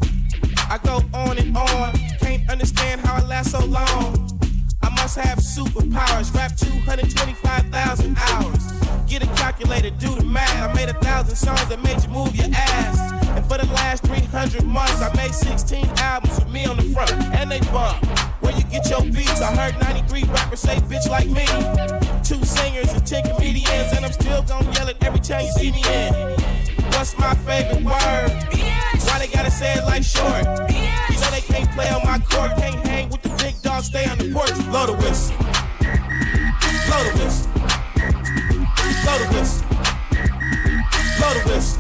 I 0.71 0.79
go 0.79 1.03
on 1.15 1.39
and 1.39 1.57
on, 1.57 1.93
can't 2.21 2.49
understand 2.51 3.01
how 3.01 3.17
I 3.17 3.27
last 3.27 3.53
so 3.53 3.65
long. 3.65 4.48
I 4.83 4.91
must 4.91 5.17
have 5.17 5.39
superpowers. 5.39 6.35
Rap 6.35 6.57
225,000 6.57 8.17
hours. 8.19 8.73
Get 9.07 9.23
a 9.23 9.27
calculator, 9.35 9.91
do 9.91 10.15
the 10.15 10.25
math. 10.25 10.71
I 10.71 10.73
made 10.75 10.89
a 10.89 10.99
thousand 11.01 11.37
songs 11.37 11.67
that 11.69 11.83
made 11.83 12.03
you 12.03 12.11
move 12.11 12.35
your 12.37 12.49
ass. 12.53 13.13
And 13.37 13.45
for 13.47 13.59
the 13.59 13.67
last 13.73 14.05
300 14.05 14.65
months, 14.65 15.01
I 15.01 15.15
made 15.17 15.35
16 15.35 15.87
albums 15.99 16.39
with 16.39 16.53
me 16.53 16.67
on 16.67 16.77
the 16.77 16.85
front. 16.95 17.13
And 17.35 17.51
they 17.51 17.61
bump. 17.73 18.05
Where 18.41 18.57
you 18.57 18.65
get 18.65 18.89
your 18.91 19.03
beats? 19.03 19.41
I 19.41 19.55
heard 19.57 19.79
93 19.81 20.25
rappers 20.25 20.61
say 20.61 20.77
bitch 20.77 21.09
like 21.09 21.29
me. 21.29 21.47
Two 22.23 22.45
singers 22.45 22.93
and 22.93 23.07
10 23.07 23.35
comedians. 23.35 23.93
And 23.93 24.05
I'm 24.05 24.13
still 24.13 24.43
gonna 24.43 24.71
yell 24.73 24.89
it 24.89 24.97
every 25.03 25.21
time 25.21 25.47
you 25.47 25.53
see 25.53 25.73
me 25.73 25.83
in. 25.87 26.78
What's 26.99 27.17
my 27.17 27.33
favorite 27.33 27.85
word? 27.85 27.95
Why 29.07 29.19
they 29.21 29.29
gotta 29.29 29.53
say 29.53 29.75
it 29.75 29.85
like 29.85 30.03
short? 30.03 30.43
You 30.69 31.21
know 31.21 31.31
they 31.31 31.43
can't 31.43 31.71
play 31.71 31.89
on 31.91 32.03
my 32.05 32.19
court, 32.19 32.57
can't 32.59 32.85
hang 32.85 33.09
with 33.09 33.23
the 33.23 33.29
big 33.41 33.63
dogs, 33.63 33.87
stay 33.87 34.05
on 34.07 34.19
the 34.19 34.33
porch. 34.33 34.53
Blow 34.67 34.87
the 34.87 34.95
whistle. 34.95 35.37
Blow 36.89 37.05
the 37.05 37.13
whistle. 37.23 37.53
Blow 39.05 39.17
the 39.17 39.27
whistle. 39.33 39.65
Blow 41.19 41.35
the 41.35 41.43
whistle. 41.49 41.78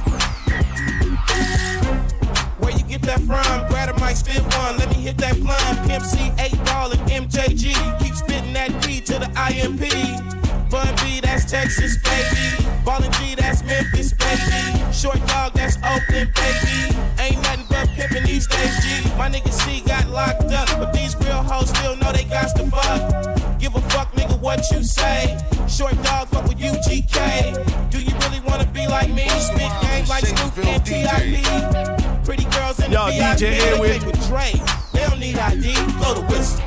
That 3.08 3.20
from? 3.20 3.66
Grab 3.68 3.88
a 3.88 3.98
mic, 4.04 4.16
spit 4.16 4.42
one. 4.60 4.76
Let 4.76 4.90
me 4.90 4.96
hit 4.96 5.16
that 5.16 5.40
blunt. 5.40 5.88
Pimp 5.88 6.04
C, 6.04 6.30
8 6.38 6.52
ball, 6.66 6.92
and 6.92 7.00
MJG. 7.08 7.72
Keep 8.00 8.14
spitting 8.14 8.52
that 8.52 8.68
B 8.84 9.00
to 9.00 9.14
the 9.14 9.32
IMP. 9.32 9.88
Bun 10.68 10.94
B, 11.00 11.18
that's 11.22 11.50
Texas, 11.50 11.96
baby. 12.04 12.68
Ballin' 12.84 13.10
G, 13.12 13.34
that's 13.34 13.64
Memphis, 13.64 14.12
baby. 14.12 14.92
Short 14.92 15.16
dog, 15.26 15.54
that's 15.54 15.78
Oakland, 15.78 16.34
baby. 16.36 16.92
Ain't 17.18 17.40
nothing 17.48 17.64
but 17.70 17.88
pimpin' 17.96 18.26
these 18.26 18.46
days, 18.46 18.76
G. 18.84 19.08
My 19.16 19.30
nigga 19.30 19.52
C 19.52 19.80
got 19.88 20.10
locked 20.10 20.52
up, 20.52 20.68
but 20.78 20.92
these 20.92 21.16
real 21.16 21.42
hoes 21.42 21.70
still 21.70 21.96
know 21.96 22.12
they 22.12 22.24
got 22.24 22.54
to 22.56 22.66
fuck. 22.68 23.58
Give 23.58 23.74
a 23.74 23.80
fuck, 23.88 24.12
nigga, 24.16 24.38
what 24.38 24.70
you 24.70 24.82
say. 24.82 25.40
Short 25.66 25.96
dog, 26.02 26.28
fuck 26.28 26.44
with 26.46 26.58
UGK. 26.58 27.88
Do 27.88 28.02
you 28.02 28.14
really 28.20 28.40
wanna 28.40 28.66
be 28.66 28.86
like 28.86 29.08
me? 29.08 29.26
Spit 29.40 29.72
gang 29.80 30.06
like 30.08 30.26
Snoop 30.26 30.58
and 30.58 30.84
T.I.P. 30.84 31.77
Pretty 33.08 33.20
girls 33.20 33.42
in 33.42 33.50
the 33.50 33.56
Yo, 33.56 33.82
VIP, 33.82 34.02
DJ 34.02 34.06
with 34.06 34.28
Dre. 34.28 34.52
They 34.92 35.06
don't 35.06 35.18
need 35.18 35.38
ID. 35.38 35.72
Blow 35.96 36.14
the 36.14 36.20
whistle. 36.28 36.60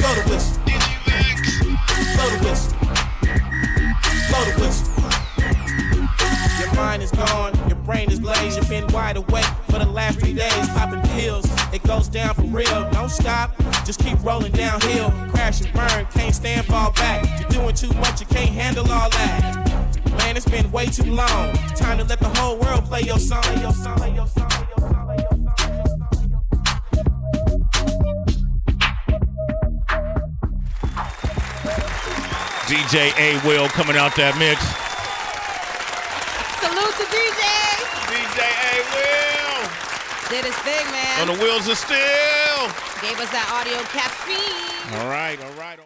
Blow 0.00 0.14
the 0.14 0.24
whistle. 0.30 0.58
Blow 2.16 2.28
the 2.30 2.38
whistle. 2.44 2.74
Blow 4.30 4.44
the 4.44 4.54
whistle. 4.60 4.90
Your 6.58 6.74
mind 6.74 7.02
is 7.02 7.12
gone, 7.12 7.56
your 7.68 7.76
brain 7.78 8.10
is 8.10 8.18
glazed, 8.18 8.56
you've 8.56 8.68
been 8.68 8.86
wide 8.88 9.16
awake 9.16 9.44
for 9.70 9.78
the 9.78 9.86
last 9.86 10.18
three 10.18 10.34
days, 10.34 10.68
popping 10.70 11.02
pills. 11.12 11.46
It 11.72 11.82
goes 11.84 12.08
down 12.08 12.34
for 12.34 12.42
real. 12.42 12.90
Don't 12.90 13.10
stop, 13.10 13.56
just 13.84 14.00
keep 14.00 14.20
rolling 14.24 14.52
downhill. 14.52 15.10
Crash 15.30 15.60
and 15.60 15.72
burn, 15.72 16.06
can't 16.06 16.34
stand, 16.34 16.66
fall 16.66 16.90
back. 16.92 17.40
You're 17.40 17.48
doing 17.62 17.74
too 17.74 17.92
much, 18.00 18.20
you 18.20 18.26
can't 18.26 18.50
handle 18.50 18.90
all 18.90 19.08
that. 19.10 20.00
Man, 20.18 20.36
it's 20.36 20.48
been 20.48 20.70
way 20.72 20.86
too 20.86 21.10
long. 21.12 21.54
Time 21.76 21.98
to 21.98 22.04
let 22.04 22.18
the 22.18 22.28
whole 22.40 22.58
world 22.58 22.84
play 22.86 23.02
your 23.02 23.18
song. 23.18 23.44
Your 23.60 23.72
song. 23.72 23.96
Play 23.96 24.14
your 24.14 24.26
song. 24.26 24.59
DJ 32.70 33.10
A 33.18 33.34
Will 33.44 33.66
coming 33.66 33.96
out 33.96 34.14
that 34.14 34.38
mix. 34.38 34.62
Salute 36.62 36.94
to 37.02 37.06
DJ. 37.10 37.42
DJ 38.06 38.40
A 38.46 38.74
Will. 38.94 39.58
Did 40.30 40.46
his 40.46 40.54
thing, 40.62 40.86
man. 40.94 41.26
On 41.26 41.34
the 41.34 41.38
wheels 41.42 41.66
of 41.66 41.74
steel. 41.74 42.70
Gave 43.02 43.18
us 43.18 43.26
that 43.34 43.50
audio 43.50 43.82
caffeine. 43.90 45.02
All 45.02 45.10
right, 45.10 45.34
all 45.42 45.50
right. 45.58 45.78